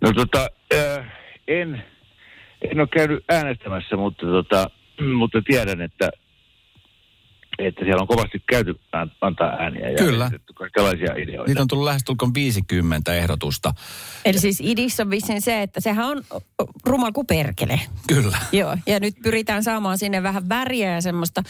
No 0.00 0.12
tota, 0.12 0.50
äh, 0.74 1.06
en, 1.48 1.84
en 2.70 2.80
ole 2.80 2.88
käynyt 2.88 3.24
äänestämässä, 3.28 3.96
mutta, 3.96 4.26
tota, 4.26 4.70
mutta 5.18 5.42
tiedän, 5.46 5.80
että, 5.80 6.10
että 7.58 7.84
siellä 7.84 8.00
on 8.00 8.06
kovasti 8.06 8.42
käyty 8.46 8.80
an- 8.92 9.12
antaa 9.20 9.48
ääniä 9.48 9.90
ja 9.90 9.96
Kyllä. 9.96 10.24
esitetty 10.24 10.52
kaikenlaisia 10.52 11.14
ideoita. 11.16 11.48
Niitä 11.48 11.62
on 11.62 11.68
tullut 11.68 11.84
lähestulkoon 11.84 12.34
50 12.34 13.14
ehdotusta. 13.14 13.74
Eli 14.24 14.38
siis 14.38 14.60
idissä 14.60 15.02
on 15.02 15.10
vissiin 15.10 15.42
se, 15.42 15.62
että 15.62 15.80
sehän 15.80 16.06
on 16.06 16.22
ruma 16.86 17.12
kuin 17.12 17.26
perkele. 17.26 17.80
Kyllä. 18.08 18.38
Joo, 18.52 18.76
ja 18.86 19.00
nyt 19.00 19.14
pyritään 19.22 19.62
saamaan 19.62 19.98
sinne 19.98 20.22
vähän 20.22 20.48
väriä 20.48 20.94
ja 20.94 21.00
semmoista 21.00 21.42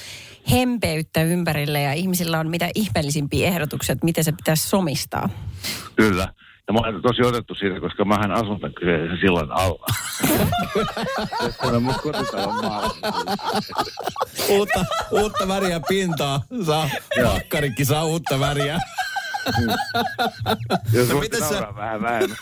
hempeyttä 0.50 1.22
ympärille 1.22 1.80
ja 1.80 1.92
ihmisillä 1.92 2.40
on 2.40 2.50
mitä 2.50 2.68
ihmeellisimpiä 2.74 3.48
ehdotuksia, 3.48 3.92
että 3.92 4.04
miten 4.04 4.24
se 4.24 4.32
pitäisi 4.32 4.68
somistaa. 4.68 5.28
Kyllä. 5.96 6.28
Ja 6.66 6.72
mä 6.72 6.78
olen 6.80 7.02
tosi 7.02 7.22
otettu 7.22 7.54
siitä, 7.54 7.80
koska 7.80 8.04
mähän 8.04 8.32
asun 8.32 8.60
tämän 8.60 8.74
kyseisen 8.74 9.18
sillan 9.20 9.52
alla. 9.52 9.86
Se 11.60 11.66
on 11.66 11.82
mun 11.82 11.94
kotitalon 12.02 12.54
maalla. 12.64 12.94
uutta, 14.48 14.84
uutta 15.10 15.48
väriä 15.48 15.80
pintaa. 15.88 16.42
Saa, 16.66 16.88
makkarikki 17.24 17.84
saa 17.84 18.04
uutta 18.04 18.40
väriä. 18.40 18.78
Jos 20.92 21.08
No 21.08 21.14
no, 21.14 21.20
miten 21.20 21.40
sä- 21.48 21.66
vähän 21.76 22.02
vähemmän. 22.02 22.36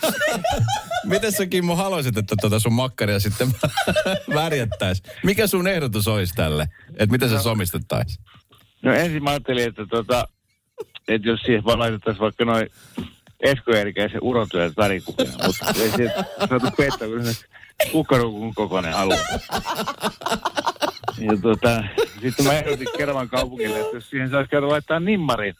Miten 1.05 1.31
sä 1.31 1.45
Kimmo 1.45 1.75
haluaisit, 1.75 2.17
että 2.17 2.35
tuota 2.41 2.59
sun 2.59 2.73
makkaria 2.73 3.19
sitten 3.19 3.47
värjättäisi? 4.35 5.03
Mikä 5.23 5.47
sun 5.47 5.67
ehdotus 5.67 6.07
olisi 6.07 6.33
tälle? 6.35 6.63
Että 6.89 7.11
miten 7.11 7.29
se 7.29 7.39
somistettaisiin? 7.39 8.23
No 8.81 8.93
ensin 8.93 9.23
mä 9.23 9.29
ajattelin, 9.29 9.67
että, 9.67 9.85
tota, 9.85 10.27
että 11.07 11.27
jos 11.27 11.39
siihen 11.41 11.63
vaan 11.65 11.79
laitettaisiin 11.79 12.21
vaikka 12.21 12.45
noin 12.45 12.69
Esko 13.41 13.71
Eerikäisen 13.75 14.23
urotyöt 14.23 14.77
värikuvia, 14.77 15.31
mutta 15.45 15.65
ei 15.81 15.89
se 15.89 16.13
saatu 16.49 16.71
pettää, 16.77 17.07
kun 17.07 17.25
se 17.25 17.45
kukkarukun 17.91 18.53
kokoinen 18.55 18.93
alue. 18.95 19.17
Ja 21.17 21.37
tota, 21.41 21.83
sitten 22.21 22.45
mä 22.45 22.53
ehdotin 22.53 22.87
Keravan 22.97 23.29
kaupungille, 23.29 23.79
että 23.79 23.97
jos 23.97 24.09
siihen 24.09 24.29
saisi 24.29 24.49
käydä 24.49 24.67
laittaa 24.69 24.99
nimmarin, 24.99 25.55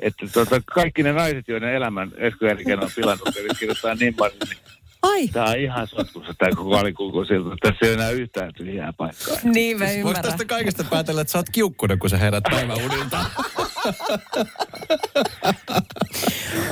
että 0.00 0.26
tota, 0.32 0.60
kaikki 0.74 1.02
ne 1.02 1.12
naiset, 1.12 1.48
joiden 1.48 1.74
elämän 1.74 2.12
Esko 2.16 2.46
Eerikäinen 2.46 2.84
on 2.84 2.90
pilannut, 2.96 3.36
eli 3.36 3.48
kirjoittaa 3.58 3.94
nimmarin, 3.94 4.38
niin 4.48 4.58
Ai, 5.02 5.28
tää 5.28 5.44
on 5.44 5.58
ihan 5.58 5.86
sotkussa 5.86 6.34
tämä 6.38 6.50
koko 6.56 6.76
alikulku 6.78 7.24
siltä. 7.24 7.56
Tässä 7.62 7.86
ei 7.86 7.92
enää 7.92 8.10
yhtään 8.10 8.54
tyhjää 8.54 8.92
paikkaa. 8.92 9.36
niin 9.44 9.78
mä 9.78 9.84
Voisi 9.84 9.98
ymmärrän. 9.98 10.22
tästä 10.22 10.44
kaikesta 10.44 10.84
päätellä, 10.90 11.20
että 11.20 11.32
sä 11.32 11.38
oot 11.38 11.46
kiukkunen, 11.52 11.98
kun 11.98 12.10
sä 12.10 12.18
herät 12.18 12.44
päivän 12.50 12.76
unilta. 12.76 13.24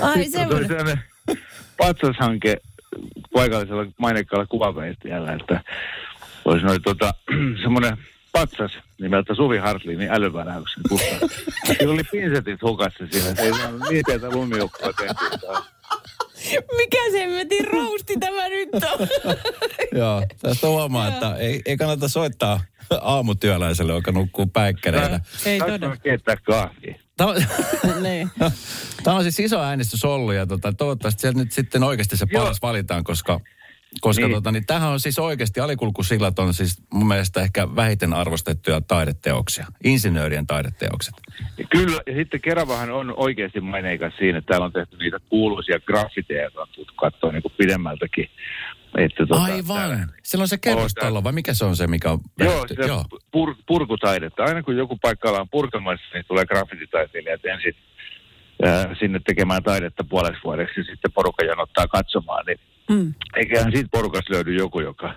Ai 0.02 0.28
semmoinen. 0.28 0.68
sellainen 0.68 1.04
patsashanke 1.76 2.56
paikallisella 3.32 3.86
mainekkaalla 3.98 4.46
kuvapäistiällä, 4.46 5.32
että 5.32 5.60
olisi 6.44 6.66
noin 6.66 6.82
tota, 6.82 7.14
semmoinen 7.62 7.96
patsas 8.32 8.72
nimeltä 9.00 9.34
Suvi 9.34 9.58
Hartlinin 9.58 10.10
älyväräyksen 10.10 10.82
kusta. 10.88 11.28
Sillä 11.78 11.94
oli 11.94 12.04
pinsetit 12.04 12.62
hukassa 12.62 13.04
siinä. 13.10 13.34
Se 13.34 13.42
ei 13.42 13.54
saanut 13.54 13.82
niin 13.90 14.04
pientä 14.06 14.30
lumiukkoa 14.30 14.92
tehtyä. 14.92 15.62
Mikä 16.76 16.98
se 17.10 17.26
metin 17.26 17.68
rousti 17.68 18.16
tämä 18.20 18.48
nyt 18.48 18.68
on? 18.74 19.08
Joo, 20.00 20.22
tästä 20.42 20.66
huomaa, 20.66 21.08
että 21.08 21.36
ei, 21.36 21.62
ei 21.66 21.76
kannata 21.76 22.08
soittaa 22.08 22.60
aamutyöläiselle, 23.00 23.92
joka 23.92 24.12
nukkuu 24.12 24.46
päikkäreillä. 24.46 25.20
Ei 25.44 25.58
todella. 25.58 25.88
mä 25.88 25.96
keittää 25.96 26.36
kahvia? 26.36 26.94
Tämä 27.22 27.30
on, 27.30 27.36
niin. 28.02 28.30
tämä 29.04 29.16
on 29.16 29.22
siis 29.22 29.40
iso 29.40 29.60
äänestys 29.60 30.04
ollut 30.04 30.34
ja 30.34 30.46
tota, 30.46 30.72
toivottavasti 30.72 31.20
sieltä 31.20 31.38
nyt 31.38 31.52
sitten 31.52 31.82
oikeasti 31.82 32.16
se 32.16 32.26
Joo. 32.30 32.42
paras 32.42 32.62
valitaan, 32.62 33.04
koska, 33.04 33.40
koska 34.00 34.26
Niin. 34.26 34.34
tota, 34.34 34.52
niin 34.52 34.66
tämähän 34.66 34.90
on 34.90 35.00
siis 35.00 35.18
oikeasti, 35.18 35.60
alikulkusillat 35.60 36.38
on 36.38 36.54
siis 36.54 36.82
mun 36.92 37.08
mielestä 37.08 37.40
ehkä 37.40 37.76
vähiten 37.76 38.14
arvostettuja 38.14 38.80
taideteoksia, 38.80 39.66
insinöörien 39.84 40.46
taideteokset. 40.46 41.14
Ja 41.58 41.64
Kyllä, 41.70 42.02
ja 42.06 42.14
sitten 42.14 42.40
Keravahan 42.40 42.90
on 42.90 43.14
oikeasti 43.16 43.60
maineikas 43.60 44.12
siinä, 44.18 44.38
että 44.38 44.48
täällä 44.48 44.64
on 44.64 44.72
tehty 44.72 44.96
niitä 44.96 45.18
kuuluisia 45.28 45.80
graffiteja, 45.80 46.42
joita 46.42 46.60
on 46.60 46.68
tullut 46.74 46.92
katsoa 46.96 47.32
niin 47.32 47.42
kuin 47.42 47.54
pidemmältäkin. 47.58 48.28
Että, 48.98 49.26
tota, 49.26 49.42
Aivan. 49.42 50.12
Silloin 50.22 50.48
se 50.48 50.58
kerrostalo, 50.58 51.24
vai 51.24 51.32
mikä 51.32 51.54
se 51.54 51.64
on 51.64 51.76
se, 51.76 51.86
mikä 51.86 52.10
on 52.10 52.18
Joo, 52.38 52.68
sitä 52.68 52.82
Pur, 53.32 53.54
purkutaidetta. 53.66 54.44
Aina 54.44 54.62
kun 54.62 54.76
joku 54.76 54.98
paikka 55.02 55.28
ollaan 55.28 55.48
purkamassa, 55.48 56.06
niin 56.14 56.24
tulee 56.28 56.46
graffititaiteilijat 56.46 57.44
ensin 57.44 57.74
ää, 58.62 58.94
sinne 58.98 59.20
tekemään 59.26 59.62
taidetta 59.62 60.04
puoleksi 60.04 60.40
vuodeksi 60.44 60.80
ja 60.80 60.84
sitten 60.84 61.12
porukka 61.12 61.44
janottaa 61.44 61.86
katsomaan. 61.86 62.46
Niin 62.46 62.60
Mm. 62.90 63.14
eiköhän 63.36 63.72
siitä 63.72 63.88
porukasta 63.92 64.32
löydy 64.34 64.54
joku, 64.54 64.80
joka 64.80 65.14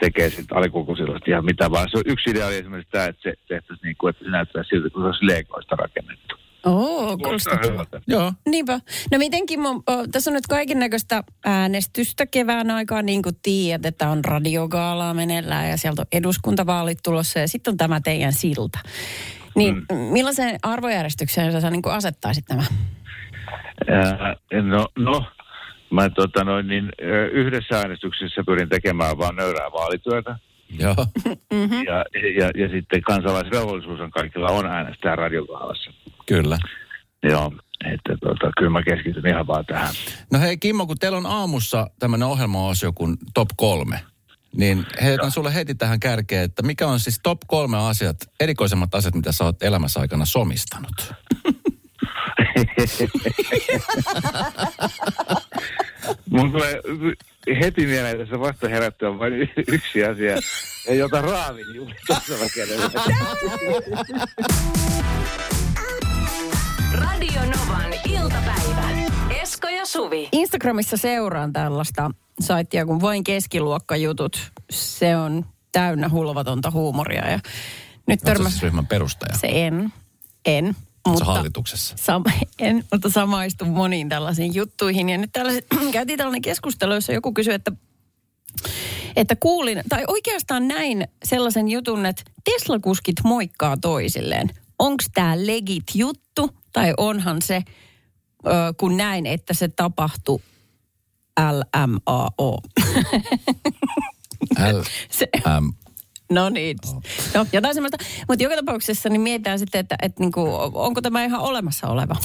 tekee 0.00 0.30
sitten 0.30 0.58
alikulkusilasta 0.58 1.30
ihan 1.30 1.44
mitä 1.44 1.70
vaan. 1.70 1.88
Se 1.90 1.96
on 1.98 2.02
yksi 2.06 2.30
idea 2.30 2.46
oli 2.46 2.56
esimerkiksi 2.56 2.90
tämä, 2.92 3.04
että 3.04 3.22
se 3.22 3.34
tehtäisiin 3.48 3.78
niin 3.86 3.96
kuin, 3.98 4.10
että 4.10 4.24
se 4.24 4.30
näyttää 4.30 4.62
siltä, 4.68 4.90
kun 4.90 5.02
se 5.02 5.06
olisi 5.06 5.26
leikoista 5.26 5.76
rakennettu. 5.76 6.36
Oo, 6.66 7.18
kuulostaa 7.18 7.56
kiva. 7.56 7.72
hyvältä. 7.72 8.00
Joo. 8.06 8.32
Niinpä. 8.46 8.80
No 9.12 9.18
miten 9.18 9.46
Kimmo, 9.46 9.68
o, 9.68 10.06
tässä 10.12 10.30
on 10.30 10.34
nyt 10.34 10.46
kaiken 10.46 10.78
näköistä 10.78 11.22
äänestystä 11.44 12.26
kevään 12.26 12.70
aikaa, 12.70 13.02
niin 13.02 13.22
kuin 13.22 13.36
tiedät, 13.42 13.86
että 13.86 14.08
on 14.08 14.24
radiogaalaa 14.24 15.14
meneillään 15.14 15.68
ja 15.68 15.76
sieltä 15.76 16.02
on 16.02 16.06
eduskuntavaalit 16.12 16.98
tulossa 17.04 17.38
ja 17.38 17.48
sitten 17.48 17.72
on 17.72 17.76
tämä 17.76 18.00
teidän 18.00 18.32
silta. 18.32 18.78
Niin 19.54 19.74
mm. 19.74 19.96
millaiseen 19.96 20.58
arvojärjestykseen 20.62 21.60
sä 21.60 21.70
niin 21.70 21.82
kuin 21.82 21.94
asettaisit 21.94 22.44
nämä? 22.48 22.62
Ää, 23.88 24.36
no, 24.62 24.86
no, 24.98 25.24
mä 25.90 26.10
tota 26.10 26.44
noin, 26.44 26.66
niin, 26.66 26.92
yhdessä 27.32 27.78
äänestyksessä 27.78 28.42
pyrin 28.46 28.68
tekemään 28.68 29.18
vaan 29.18 29.36
nöyrää 29.36 29.72
vaalityötä. 29.72 30.38
Joo. 30.78 31.06
Mm-hmm. 31.52 31.82
Ja, 31.82 32.04
ja, 32.38 32.50
ja 32.54 32.68
sitten 32.68 33.02
kansalaisvelvollisuus 33.02 34.00
on 34.00 34.10
kaikilla 34.10 34.50
on 34.50 34.66
äänestää 34.66 35.16
radiokaalassa. 35.16 35.90
Kyllä. 36.26 36.58
Joo, 37.22 37.52
että 37.84 38.16
tota, 38.20 38.50
kyllä 38.58 38.70
mä 38.70 38.82
keskityn 38.82 39.26
ihan 39.26 39.46
vaan 39.46 39.66
tähän. 39.66 39.94
No 40.32 40.40
hei 40.40 40.58
Kimmo, 40.58 40.86
kun 40.86 40.98
teillä 40.98 41.18
on 41.18 41.26
aamussa 41.26 41.90
tämmöinen 41.98 42.28
ohjelma-osio 42.28 42.92
kuin 42.92 43.16
Top 43.34 43.48
3, 43.56 44.00
niin 44.56 44.86
heitän 45.02 45.30
sulle 45.30 45.54
heti 45.54 45.74
tähän 45.74 46.00
kärkeen, 46.00 46.44
että 46.44 46.62
mikä 46.62 46.86
on 46.86 47.00
siis 47.00 47.20
top 47.22 47.38
kolme 47.46 47.78
asiat, 47.78 48.16
erikoisemmat 48.40 48.94
asiat, 48.94 49.14
mitä 49.14 49.32
sä 49.32 49.44
oot 49.44 49.62
elämässä 49.62 50.00
aikana 50.00 50.24
somistanut? 50.24 51.14
Mun 56.30 56.52
tulee 56.52 56.80
heti 57.60 57.86
mieleen 57.86 58.18
tässä 58.18 58.40
vasta 58.40 58.68
herättyä 58.68 59.18
vain 59.18 59.32
y- 59.32 59.48
yksi 59.68 60.04
asia, 60.04 60.36
ja 60.88 60.94
jota 60.94 61.20
raavin 61.22 61.74
juuri. 61.74 61.94
Radio 66.92 67.40
Novan 67.40 67.92
iltapäivä. 68.10 68.90
Esko 69.42 69.68
ja 69.68 69.86
Suvi. 69.86 70.28
Instagramissa 70.32 70.96
seuraan 70.96 71.52
tällaista 71.52 72.10
saittia 72.40 72.86
kuin 72.86 73.00
Vain 73.00 73.24
keskiluokkajutut. 73.24 74.52
Se 74.70 75.16
on 75.16 75.44
täynnä 75.72 76.08
hulvatonta 76.08 76.70
huumoria 76.70 77.30
ja 77.30 77.36
nyt 77.36 77.42
Oletko 78.06 78.06
siis 78.06 78.22
törmäs... 78.22 78.62
ryhmän 78.62 78.86
perustaja? 78.86 79.38
Se 79.38 79.48
en, 79.50 79.92
en. 80.46 80.76
Mutta, 81.08 81.24
hallituksessa? 81.24 81.94
sama, 81.98 82.24
en, 82.58 82.84
mutta 82.92 83.10
samaistun 83.10 83.68
moniin 83.68 84.08
tällaisiin 84.08 84.54
juttuihin. 84.54 85.08
Ja 85.08 85.18
nyt 85.18 85.30
tällaiset, 85.32 85.66
käytiin 85.92 86.16
tällainen 86.16 86.42
keskustelu, 86.42 86.94
jossa 86.94 87.12
joku 87.12 87.32
kysyi, 87.32 87.54
että 87.54 87.72
että 89.16 89.36
kuulin, 89.36 89.82
tai 89.88 90.04
oikeastaan 90.08 90.68
näin 90.68 91.08
sellaisen 91.24 91.68
jutun, 91.68 92.06
että 92.06 92.22
Tesla-kuskit 92.44 93.16
moikkaa 93.24 93.76
toisilleen. 93.76 94.50
Onko 94.78 95.04
tämä 95.14 95.46
legit 95.46 95.84
juttu, 95.94 96.50
tai 96.72 96.94
onhan 96.96 97.42
se, 97.42 97.62
kun 98.76 98.96
näin, 98.96 99.26
että 99.26 99.54
se 99.54 99.68
tapahtui 99.68 100.40
LMAO. 101.40 102.58
L, 104.58 104.82
Se, 105.10 105.28
M, 105.60 105.72
no 106.30 106.48
niin, 106.48 106.76
no, 107.34 107.46
jotain 107.52 107.74
semmoista. 107.74 107.96
Mutta 108.28 108.42
joka 108.44 108.56
tapauksessa 108.56 109.08
niin 109.08 109.20
mietitään 109.20 109.58
sitten, 109.58 109.78
että, 109.78 109.96
että 110.02 110.20
niinku, 110.20 110.48
onko 110.74 111.00
tämä 111.02 111.24
ihan 111.24 111.40
olemassa 111.40 111.88
oleva. 111.88 112.16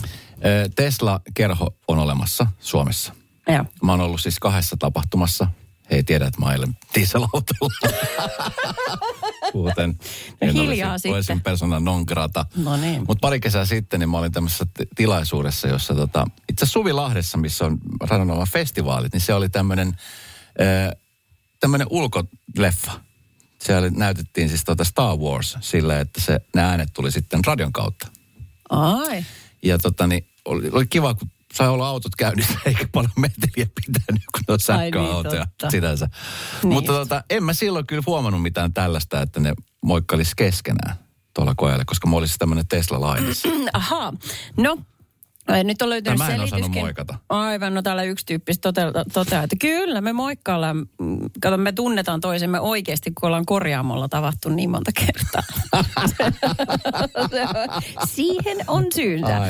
Tesla-kerho 0.75 1.75
on 1.87 1.99
olemassa 1.99 2.47
Suomessa. 2.59 3.13
Joo. 3.47 3.65
Mä 3.83 3.91
oon 3.91 4.01
ollut 4.01 4.21
siis 4.21 4.39
kahdessa 4.39 4.75
tapahtumassa. 4.79 5.47
He 5.91 5.95
ei 5.95 6.03
tiedä, 6.03 6.27
että 6.27 6.39
mä 6.41 6.45
ajelen 6.47 6.77
dieselautolla. 6.95 7.89
Kuten 9.51 9.89
No 9.89 10.35
en 10.41 10.53
hiljaa 10.53 10.91
olisi, 10.91 11.01
sitten. 11.01 11.15
olisin 11.15 11.41
persona 11.41 11.79
non 11.79 12.03
grata. 12.07 12.45
No 12.55 12.77
niin. 12.77 13.03
Mutta 13.07 13.21
pari 13.21 13.39
kesää 13.39 13.65
sitten 13.65 13.99
niin 13.99 14.09
mä 14.09 14.17
olin 14.17 14.31
tämmöisessä 14.31 14.65
t- 14.65 14.89
tilaisuudessa, 14.95 15.67
jossa 15.67 15.95
tota, 15.95 16.27
itse 16.49 16.65
asiassa 16.65 16.73
Suvilahdessa, 16.73 17.37
missä 17.37 17.65
on 17.65 17.77
Radionovan 18.01 18.47
festivaalit, 18.51 19.13
niin 19.13 19.21
se 19.21 19.33
oli 19.33 19.49
tämmöinen 19.49 19.93
tämmöinen 21.59 21.87
ulkoleffa. 21.89 22.91
Siellä 23.65 23.89
näytettiin 23.89 24.49
siis 24.49 24.63
tota 24.63 24.83
Star 24.83 25.17
Wars 25.17 25.57
sillä, 25.61 25.99
että 25.99 26.21
se, 26.21 26.39
ne 26.55 26.61
äänet 26.61 26.89
tuli 26.93 27.11
sitten 27.11 27.39
radion 27.45 27.73
kautta. 27.73 28.07
Ai. 28.69 29.25
Ja 29.63 29.77
tota, 29.77 30.07
niin, 30.07 30.27
oli, 30.45 30.69
oli 30.71 30.87
kiva, 30.87 31.13
kun 31.13 31.29
sai 31.53 31.67
olla 31.67 31.87
autot 31.87 32.15
käynnissä, 32.15 32.53
eikä 32.65 32.87
paljon 32.91 33.11
meteliä 33.17 33.67
pitänyt, 33.85 34.23
kun 34.31 34.41
on 34.47 34.53
niin, 34.53 34.59
sähköautoja 34.59 35.45
totta. 35.45 35.71
sinänsä. 35.71 36.09
Niin 36.63 36.73
Mutta 36.73 36.91
tota, 36.91 37.23
en 37.29 37.43
mä 37.43 37.53
silloin 37.53 37.87
kyllä 37.87 38.03
huomannut 38.05 38.41
mitään 38.41 38.73
tällaista, 38.73 39.21
että 39.21 39.39
ne 39.39 39.53
moikkailisi 39.81 40.33
keskenään 40.35 40.95
tuolla 41.33 41.53
kojalle, 41.57 41.85
koska 41.85 42.07
mä 42.07 42.15
olisin 42.15 42.39
tämmöinen 42.39 42.67
Tesla-lainissa. 42.67 43.49
Ahaa. 43.73 44.13
No, 44.57 44.77
ai, 45.47 45.63
nyt 45.63 45.81
on 45.81 45.89
löytynyt 45.89 46.17
Tai 46.17 46.27
mä 46.27 46.33
en 46.33 46.41
osannut 46.41 46.49
selityskin. 46.49 46.81
moikata. 46.83 47.17
Aivan, 47.29 47.73
no 47.73 47.81
täällä 47.81 48.03
yksi 48.03 48.25
tyyppi 48.25 48.51
toteaa, 49.13 49.43
että 49.43 49.55
kyllä 49.61 50.01
me 50.01 50.13
moikkaillaan. 50.13 50.77
Mm, 50.77 51.17
Kato, 51.41 51.57
me 51.57 51.71
tunnetaan 51.71 52.21
toisemme 52.21 52.59
oikeasti, 52.59 53.11
kun 53.11 53.27
ollaan 53.27 53.45
korjaamolla 53.45 54.07
tavattu 54.09 54.49
niin 54.49 54.69
monta 54.69 54.91
kertaa. 55.05 55.43
Siihen 58.15 58.57
on 58.67 58.85
syynsä. 58.95 59.41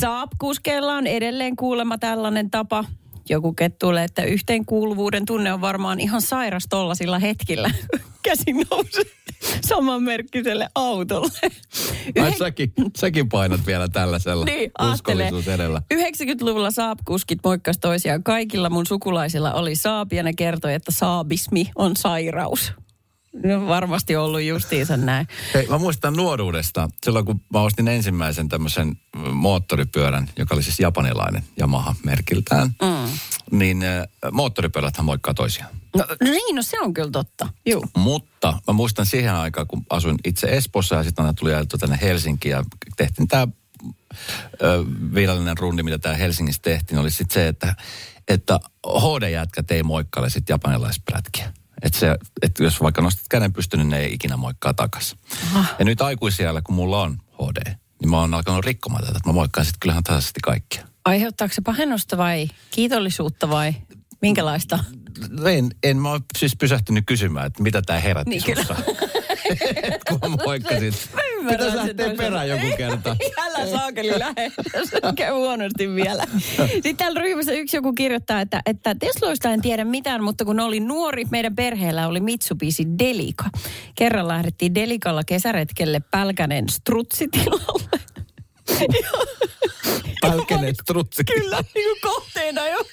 Saap-kuskeilla 0.00 0.94
on 0.94 1.06
edelleen 1.06 1.56
kuulemma 1.56 1.98
tällainen 1.98 2.50
tapa. 2.50 2.84
Joku 3.28 3.52
kettuilee, 3.52 4.04
että 4.04 4.22
yhteenkuuluvuuden 4.22 5.26
tunne 5.26 5.52
on 5.52 5.60
varmaan 5.60 6.00
ihan 6.00 6.22
sairas 6.22 6.66
tollasilla 6.70 7.18
hetkillä. 7.18 7.70
Käsi 8.22 8.52
nousee 8.52 9.04
samanmerkkiselle 9.68 10.68
autolle. 10.74 11.28
Ai 11.42 11.50
Yhden- 12.16 12.38
säkin, 12.38 12.72
säkin 12.96 13.28
painat 13.28 13.66
vielä 13.66 13.88
tällaisella 13.88 14.44
niin, 14.44 14.70
uskollisuus 14.92 15.48
edellä. 15.48 15.82
90-luvulla 15.94 16.70
Saab-kuskit 16.70 17.38
moikkas 17.44 17.78
toisiaan. 17.78 18.22
Kaikilla 18.22 18.70
mun 18.70 18.86
sukulaisilla 18.86 19.52
oli 19.52 19.76
Saab 19.76 20.12
ja 20.12 20.22
ne 20.22 20.32
kertoi, 20.32 20.74
että 20.74 20.92
saabismi 20.92 21.70
on 21.74 21.96
sairaus. 21.96 22.72
No 23.32 23.66
varmasti 23.66 24.16
ollut 24.16 24.42
justiinsa 24.42 24.96
näin. 24.96 25.28
Hei, 25.54 25.66
mä 25.66 25.78
muistan 25.78 26.14
nuoruudesta, 26.14 26.88
silloin 27.04 27.24
kun 27.24 27.40
mä 27.52 27.60
ostin 27.60 27.88
ensimmäisen 27.88 28.48
tämmöisen 28.48 28.88
mm, 29.16 29.20
moottoripyörän, 29.20 30.30
joka 30.36 30.54
oli 30.54 30.62
siis 30.62 30.80
japanilainen 30.80 31.44
Yamaha 31.60 31.94
merkiltään, 32.04 32.68
mm. 32.82 33.18
niin 33.58 33.82
äh, 33.82 34.06
moottoripyöräthän 34.32 35.04
moikkaa 35.04 35.34
toisiaan. 35.34 35.70
No, 35.96 36.04
no 36.08 36.30
niin, 36.30 36.56
no 36.56 36.62
se 36.62 36.80
on 36.80 36.94
kyllä 36.94 37.10
totta. 37.10 37.48
Juu. 37.66 37.84
Mutta 37.96 38.58
mä 38.66 38.72
muistan 38.72 39.06
siihen 39.06 39.34
aikaan, 39.34 39.66
kun 39.66 39.86
asuin 39.90 40.16
itse 40.24 40.46
Espoossa 40.46 40.94
ja 40.94 41.04
sitten 41.04 41.24
aina 41.24 41.34
tuli 41.34 41.54
ajeltua 41.54 41.78
tänne 41.78 41.98
Helsinkiin 42.02 42.52
ja 42.52 42.64
tehtiin 42.96 43.28
tämä 43.28 43.48
virallinen 45.14 45.58
rundi, 45.58 45.82
mitä 45.82 45.98
täällä 45.98 46.18
Helsingissä 46.18 46.62
tehtiin, 46.62 46.98
oli 46.98 47.10
sitten 47.10 47.34
se, 47.34 47.48
että, 47.48 47.74
että 48.28 48.60
HD-jätkät 48.86 49.70
ei 49.70 49.82
moikkaile 49.82 50.30
sitten 50.30 50.54
japanilaisprätkiä. 50.54 51.52
Että 51.82 51.98
se, 51.98 52.16
että 52.42 52.64
jos 52.64 52.80
vaikka 52.82 53.02
nostat 53.02 53.28
käden 53.30 53.52
pystyyn, 53.52 53.78
niin 53.78 53.90
ne 53.90 53.98
ei 53.98 54.12
ikinä 54.12 54.36
moikkaa 54.36 54.74
takaisin. 54.74 55.18
Ja 55.78 55.84
nyt 55.84 56.00
aikuisiellä, 56.00 56.62
kun 56.62 56.74
mulla 56.74 57.02
on 57.02 57.18
HD, 57.34 57.74
niin 58.00 58.10
mä 58.10 58.20
oon 58.20 58.34
alkanut 58.34 58.64
rikkomaan 58.64 59.04
tätä, 59.04 59.16
että 59.16 59.28
mä 59.28 59.32
moikkaan 59.32 59.64
sitten 59.64 59.80
kyllähän 59.80 60.02
tasaisesti 60.02 60.40
kaikkia. 60.42 60.86
Aiheuttaako 61.04 61.54
se 61.54 61.62
pahennusta 61.62 62.16
vai 62.16 62.48
kiitollisuutta 62.70 63.50
vai 63.50 63.74
minkälaista? 64.22 64.78
En, 65.44 65.70
en 65.82 65.96
mä 65.96 66.10
ole 66.10 66.20
siis 66.38 66.56
pysähtynyt 66.56 67.04
kysymään, 67.06 67.46
että 67.46 67.62
mitä 67.62 67.82
tämä 67.82 68.00
herätti 68.00 68.30
Niin, 68.30 68.42
sussa. 68.56 68.76
kun 70.08 70.20
Pitäisi 71.48 71.70
sen 71.70 71.76
lähteä 71.76 72.14
perään 72.16 72.48
joku 72.48 72.66
kerta. 72.76 73.16
Älä 73.46 73.66
saakeli 73.66 74.18
lähde, 74.18 74.52
se 74.84 75.00
käy 75.16 75.32
huonosti 75.32 75.94
vielä. 75.94 76.24
Sitten 76.56 76.96
täällä 76.96 77.20
ryhmässä 77.20 77.52
yksi 77.52 77.76
joku 77.76 77.92
kirjoittaa, 77.92 78.40
että, 78.40 78.62
että 78.66 78.94
Tesloista 78.94 79.50
en 79.50 79.62
tiedä 79.62 79.84
mitään, 79.84 80.24
mutta 80.24 80.44
kun 80.44 80.60
oli 80.60 80.80
nuori, 80.80 81.24
meidän 81.30 81.56
perheellä 81.56 82.08
oli 82.08 82.20
Mitsubishi 82.20 82.84
Delica. 82.98 83.44
Kerran 83.94 84.28
lähdettiin 84.28 84.74
Delicalla 84.74 85.22
kesäretkelle 85.24 86.00
Pälkänen 86.10 86.68
strutsitilalle. 86.68 88.00
Pälkänen 90.22 90.74
strutsi. 90.74 91.24
Kyllä, 91.24 91.64
niin 91.74 92.00
kohteena 92.02 92.68
jo. 92.68 92.84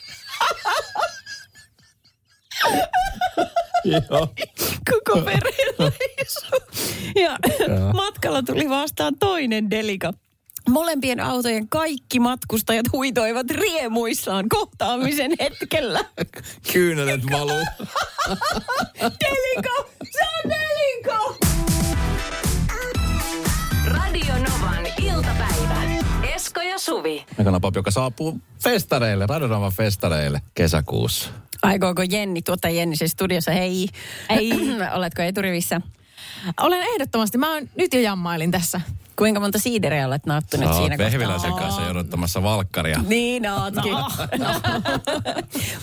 Joo. 3.85 4.27
koko 4.91 5.21
perhereisu. 5.21 6.45
Ja 7.15 7.37
matkalla 7.93 8.43
tuli 8.43 8.69
vastaan 8.69 9.13
toinen 9.19 9.69
delika. 9.69 10.13
Molempien 10.69 11.19
autojen 11.19 11.69
kaikki 11.69 12.19
matkustajat 12.19 12.85
huitoivat 12.91 13.49
riemuissaan 13.51 14.49
kohtaamisen 14.49 15.31
hetkellä. 15.39 16.05
Kyynelet 16.71 17.21
valuu. 17.31 17.65
Deliko! 19.01 19.89
Se 20.11 20.19
on 20.45 20.51
deliko! 20.51 21.37
Radio 23.85 24.33
Novan 24.33 24.85
iltapäivä. 25.01 25.81
Esko 26.35 26.61
ja 26.61 26.79
Suvi. 26.79 27.25
Mekana 27.37 27.59
Pop, 27.59 27.75
joka 27.75 27.91
saapuu 27.91 28.39
festareille, 28.63 29.25
Radonavan 29.25 29.71
festareille 29.71 30.41
kesäkuussa. 30.53 31.29
Aikooko 31.61 32.03
Jenni, 32.09 32.41
tuottaja 32.41 32.75
Jenni 32.75 32.95
siis 32.95 33.11
studiossa, 33.11 33.51
hei. 33.51 33.87
Ei. 34.29 34.51
Oletko 34.97 35.21
eturivissä? 35.21 35.81
Olen 36.61 36.83
ehdottomasti. 36.83 37.37
Mä 37.37 37.53
oon, 37.53 37.69
nyt 37.75 37.93
jo 37.93 37.99
jammailin 37.99 38.51
tässä. 38.51 38.81
Kuinka 39.17 39.39
monta 39.39 39.59
siideriä 39.59 40.07
olet 40.07 40.25
nauttinut 40.25 40.73
Sä 40.73 40.77
siinä 40.77 40.97
Vehviläisen 40.97 41.53
kanssa 41.53 41.81
jouduttamassa 41.81 42.43
valkkaria. 42.43 42.99
Niin 43.07 43.49
ootkin. 43.49 43.93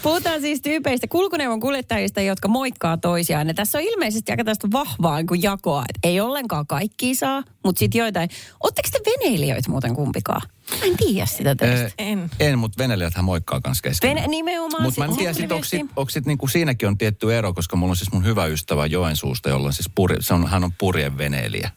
Puhutaan 0.03 0.41
siis 0.41 0.61
tyypeistä, 0.63 1.07
kulkuneuvon 1.07 1.61
kuljettajista, 1.61 2.21
jotka 2.21 2.49
moikkaa 2.49 2.97
toisiaan. 2.97 3.49
Ja 3.49 3.55
tässä 3.55 3.79
on 3.79 3.85
ilmeisesti 3.85 4.33
aika 4.33 4.45
tästä 4.45 4.69
vahvaa 4.73 5.17
niin 5.17 5.27
kuin 5.27 5.43
jakoa, 5.43 5.85
että 5.89 6.09
ei 6.09 6.21
ollenkaan 6.21 6.67
kaikki 6.67 7.15
saa, 7.15 7.43
mutta 7.65 7.79
sitten 7.79 7.99
joitain. 7.99 8.31
Oletteko 8.61 8.89
te 8.93 9.11
veneilijöitä 9.11 9.71
muuten 9.71 9.95
kumpikaan? 9.95 10.43
Mä 10.71 10.87
en 10.87 10.97
tiedä 10.97 11.27
sitä 11.27 11.55
teistä. 11.55 11.87
Eh, 11.99 12.13
En. 12.13 12.31
En, 12.41 12.59
mutta 12.59 12.79
veneilijäthän 12.79 13.25
moikkaa 13.25 13.61
kans 13.61 13.83
keskenään. 13.83 14.17
Vene, 14.17 14.29
nimenomaan. 14.29 14.83
Mutta 14.83 15.01
mä 15.01 15.05
en 15.05 15.17
tiedä, 15.17 15.33
sit, 15.33 15.53
onko, 15.53 15.65
sit, 15.65 15.81
onko 15.97 16.11
sit, 16.11 16.27
niinku, 16.27 16.49
siinäkin 16.49 16.89
on 16.89 16.99
tietty 16.99 17.37
ero, 17.37 17.55
koska 17.55 17.77
mulla 17.77 17.91
on 17.91 17.97
siis 17.97 18.13
mun 18.13 18.25
hyvä 18.25 18.47
ystävä 18.47 18.87
Joensuusta, 18.87 19.49
jolla 19.49 19.67
on 19.67 19.73
siis 19.73 19.91
purje, 19.95 20.17
se 20.21 20.35
on, 20.35 20.47
hän 20.47 20.65
on 20.65 20.73
purjen 20.73 21.19
veneilijä. 21.19 21.71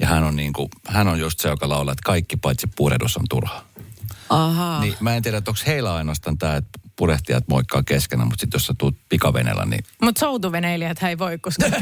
Ja 0.00 0.06
hän 0.06 0.24
on, 0.24 0.36
niinku, 0.36 0.68
hän 0.86 1.08
on 1.08 1.20
just 1.20 1.40
se, 1.40 1.48
joka 1.48 1.68
laulaa, 1.68 1.92
että 1.92 2.02
kaikki 2.04 2.36
paitsi 2.36 2.66
purehdus 2.76 3.16
on 3.16 3.24
turhaa. 3.30 3.64
Ahaa. 4.28 4.80
Niin 4.80 4.94
mä 5.00 5.16
en 5.16 5.22
tiedä, 5.22 5.38
että 5.38 5.50
onko 5.50 5.60
heillä 5.66 5.94
ainoastaan 5.94 6.38
tämä, 6.38 6.56
että 6.56 6.78
purehtijat 6.96 7.48
moikkaa 7.48 7.82
keskenään, 7.82 8.28
mutta 8.28 8.40
sitten 8.40 8.58
jos 8.58 8.66
sä 8.66 8.74
tuut 8.78 8.96
pikavenellä, 9.08 9.64
niin 9.64 9.84
Mutta 10.02 10.18
soutuveneilijät 10.18 11.02
ei 11.02 11.18
voi, 11.18 11.38
koska 11.38 11.66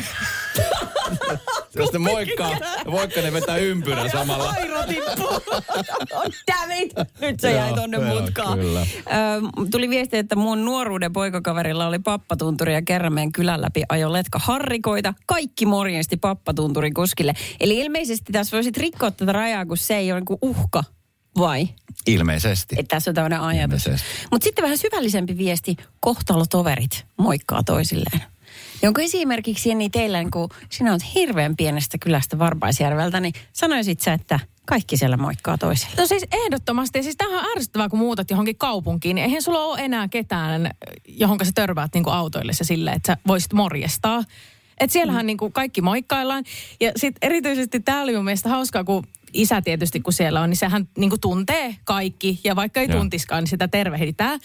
jos 1.74 1.92
ne 1.92 1.98
moikkaa, 1.98 2.56
moikkaa 2.86 3.22
ne 3.22 3.32
vetää 3.32 3.56
ympyrä 3.56 4.08
samalla. 4.08 4.50
airo 4.50 4.82
tippuu. 4.82 5.40
Damn 6.52 6.72
it! 6.72 6.92
Nyt 7.20 7.40
se 7.40 7.52
jäi 7.52 7.74
tonne 7.74 7.96
joo, 7.96 8.20
mutkaan. 8.20 8.58
Ö, 8.58 8.62
tuli 9.70 9.90
viesti, 9.90 10.16
että 10.16 10.36
mun 10.36 10.64
nuoruuden 10.64 11.12
poikakaverilla 11.12 11.86
oli 11.86 11.98
pappatunturi 11.98 12.74
ja 12.74 12.82
kerran 12.82 13.12
meidän 13.12 13.32
kylän 13.32 13.62
läpi 13.62 13.82
ajo 13.88 14.12
letka 14.12 14.38
harrikoita. 14.38 15.14
Kaikki 15.26 15.66
morjesti 15.66 16.16
pappatunturin 16.16 16.94
kuskille. 16.94 17.32
Eli 17.60 17.78
ilmeisesti 17.78 18.32
tässä 18.32 18.56
voisit 18.56 18.76
rikkoa 18.76 19.10
tätä 19.10 19.32
rajaa, 19.32 19.66
kun 19.66 19.76
se 19.76 19.96
ei 19.96 20.12
ole 20.12 20.20
niin 20.20 20.38
uhka, 20.42 20.84
vai? 21.38 21.68
Ilmeisesti. 22.06 22.76
Että 22.78 22.96
tässä 22.96 23.10
on 23.10 23.14
tämmöinen 23.14 23.40
ajatus. 23.40 23.86
Ilmeisesti. 23.86 24.26
Mutta 24.30 24.44
sitten 24.44 24.62
vähän 24.62 24.78
syvällisempi 24.78 25.38
viesti, 25.38 25.76
kohtalotoverit 26.00 27.06
moikkaa 27.16 27.62
toisilleen. 27.62 28.31
Ja 28.82 28.88
onko 28.88 29.00
esimerkiksi 29.00 29.68
Jenni 29.68 29.90
teillä, 29.90 30.18
niin 30.18 30.30
kun 30.30 30.48
sinä 30.70 30.90
olet 30.90 31.14
hirveän 31.14 31.56
pienestä 31.56 31.98
kylästä 31.98 32.38
Varpaisjärveltä, 32.38 33.20
niin 33.20 33.34
sanoisit 33.52 34.00
sä, 34.00 34.12
että 34.12 34.40
kaikki 34.66 34.96
siellä 34.96 35.16
moikkaa 35.16 35.58
toisilleen? 35.58 35.98
No 35.98 36.06
siis 36.06 36.26
ehdottomasti. 36.32 36.98
Ja 36.98 37.02
siis 37.02 37.16
tämähän 37.16 37.44
on 37.44 37.50
ärsyttävää, 37.56 37.88
kun 37.88 37.98
muutat 37.98 38.30
johonkin 38.30 38.56
kaupunkiin. 38.56 39.14
Niin 39.14 39.24
eihän 39.24 39.42
sulla 39.42 39.64
ole 39.64 39.80
enää 39.80 40.08
ketään, 40.08 40.70
johonka 41.08 41.44
sä 41.44 41.50
törmäät 41.54 41.90
niinku 41.94 42.10
autoillessa 42.10 42.64
silleen, 42.64 42.96
että 42.96 43.12
sä 43.12 43.16
voisit 43.26 43.52
morjestaa. 43.52 44.24
Et 44.80 44.90
siellähän 44.90 45.26
niinku 45.26 45.50
kaikki 45.50 45.80
moikkaillaan. 45.80 46.44
Ja 46.80 46.92
sitten 46.96 47.28
erityisesti 47.28 47.80
tämä 47.80 48.02
oli 48.02 48.14
mun 48.14 48.24
mielestä 48.24 48.48
hauskaa, 48.48 48.84
kun 48.84 49.06
isä 49.32 49.62
tietysti 49.62 50.00
kun 50.00 50.12
siellä 50.12 50.40
on, 50.40 50.50
niin 50.50 50.56
sehän 50.56 50.88
niinku 50.98 51.18
tuntee 51.18 51.76
kaikki. 51.84 52.40
Ja 52.44 52.56
vaikka 52.56 52.80
ei 52.80 52.88
Joo. 52.88 52.98
tuntiskaan, 52.98 53.42
niin 53.42 53.50
sitä 53.50 53.68
tervehditään. 53.68 54.40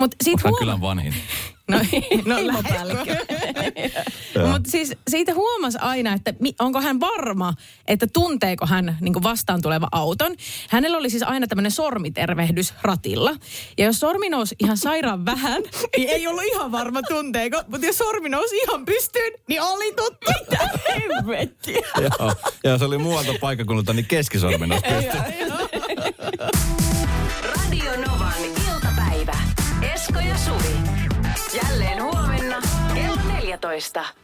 Mutta 0.00 0.16
Onko 0.26 0.40
hän 0.44 0.54
kylän 0.58 0.80
vanhin? 0.80 1.14
No, 1.68 1.78
no 2.26 2.36
Mutta 4.52 4.70
siis 4.70 4.92
siitä 5.10 5.34
huomasi 5.34 5.78
aina, 5.80 6.12
että 6.12 6.34
mi, 6.40 6.54
onko 6.60 6.80
hän 6.80 7.00
varma, 7.00 7.54
että 7.88 8.06
tunteeko 8.12 8.66
hän 8.66 8.98
niin 9.00 9.22
vastaan 9.22 9.62
tuleva 9.62 9.88
auton. 9.92 10.34
Hänellä 10.70 10.98
oli 10.98 11.10
siis 11.10 11.22
aina 11.22 11.46
tämmöinen 11.46 11.70
sormitervehdys 11.70 12.74
ratilla. 12.82 13.34
Ja 13.78 13.84
jos 13.84 14.00
sormi 14.00 14.28
nousi 14.28 14.56
ihan 14.58 14.76
sairaan 14.76 15.24
vähän, 15.24 15.62
niin 15.96 16.08
ei 16.08 16.26
ollut 16.26 16.44
ihan 16.44 16.72
varma 16.72 17.02
tunteeko. 17.02 17.62
Mutta 17.68 17.86
jos 17.86 17.98
sormi 17.98 18.28
nousi 18.28 18.56
ihan 18.56 18.84
pystyyn, 18.84 19.32
niin 19.48 19.62
oli 19.62 19.92
totta. 19.92 20.32
Mitä 20.40 20.68
hemmettiä? 20.88 21.88
Joo, 22.00 22.34
ja 22.64 22.78
se 22.78 22.84
oli 22.84 22.98
muualta 22.98 23.32
paikkakunnalta, 23.40 23.92
niin 23.92 24.06
keskisormen 24.06 24.72
olisi 24.72 24.86
pystynyt. 24.88 25.50
Radio 27.42 27.90
Novan 28.06 28.44
iltapäivä. 28.44 29.36
Esko 29.94 30.18
ja 30.18 30.38
Suvi. 30.38 30.95
está. 33.74 34.14